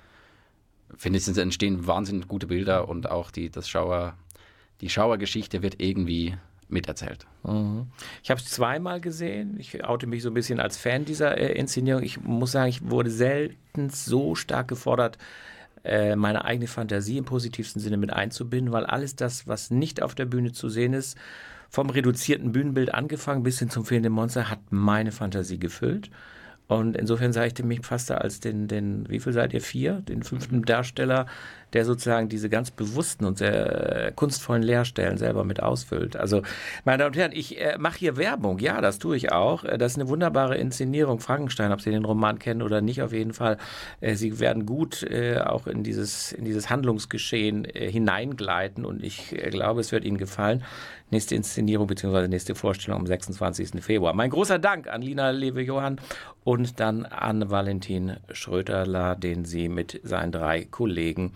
[0.96, 4.16] Finde ich, entstehen wahnsinnig gute Bilder und auch die, das Schauer,
[4.82, 6.36] die Schauergeschichte wird irgendwie
[6.70, 7.26] miterzählt.
[8.24, 9.56] Ich habe es zweimal gesehen.
[9.60, 12.04] Ich oute mich so ein bisschen als Fan dieser äh, Inszenierung.
[12.04, 15.18] Ich muss sagen, ich wurde selten so stark gefordert,
[15.84, 20.16] äh, meine eigene Fantasie im positivsten Sinne mit einzubinden, weil alles das, was nicht auf
[20.16, 21.18] der Bühne zu sehen ist,
[21.70, 26.10] vom reduzierten Bühnenbild angefangen bis hin zum fehlenden Monster, hat meine Fantasie gefüllt.
[26.68, 29.62] Und insofern sah ich mich fast als den, den, wie viel seid ihr?
[29.62, 30.02] Vier?
[30.02, 31.26] Den fünften Darsteller,
[31.74, 36.16] der sozusagen diese ganz bewussten und sehr äh, kunstvollen Leerstellen selber mit ausfüllt.
[36.16, 36.42] Also,
[36.86, 38.60] meine Damen und Herren, ich äh, mache hier Werbung.
[38.60, 39.64] Ja, das tue ich auch.
[39.64, 41.20] Äh, Das ist eine wunderbare Inszenierung.
[41.20, 43.58] Frankenstein, ob Sie den Roman kennen oder nicht, auf jeden Fall.
[44.02, 49.30] Äh, Sie werden gut äh, auch in dieses, in dieses Handlungsgeschehen äh, hineingleiten und ich
[49.52, 50.64] glaube, es wird Ihnen gefallen.
[51.12, 52.28] Nächste Inszenierung bzw.
[52.28, 53.84] nächste Vorstellung am 26.
[53.84, 54.14] Februar.
[54.14, 56.00] Mein großer Dank an Lina Lewe-Johann
[56.44, 61.34] und dann an Valentin Schröterler, den Sie mit seinen drei Kollegen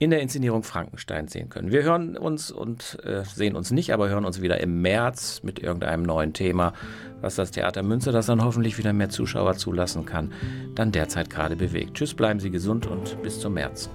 [0.00, 1.70] in der Inszenierung Frankenstein sehen können.
[1.70, 5.58] Wir hören uns und äh, sehen uns nicht, aber hören uns wieder im März mit
[5.58, 6.72] irgendeinem neuen Thema,
[7.20, 10.32] was das Theater Münster, das dann hoffentlich wieder mehr Zuschauer zulassen kann,
[10.74, 11.98] dann derzeit gerade bewegt.
[11.98, 13.90] Tschüss, bleiben Sie gesund und bis zum März.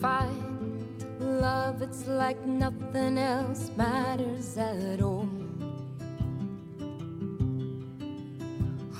[0.00, 5.47] Find love, it's like nothing else matters at all.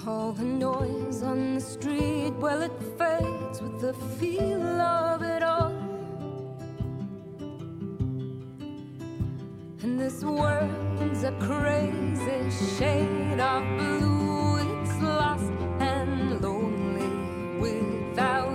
[0.09, 5.75] all the noise on the street, well, it fades with the feel of it all.
[9.83, 18.48] And this world's a crazy shade of blue, it's lost and lonely without.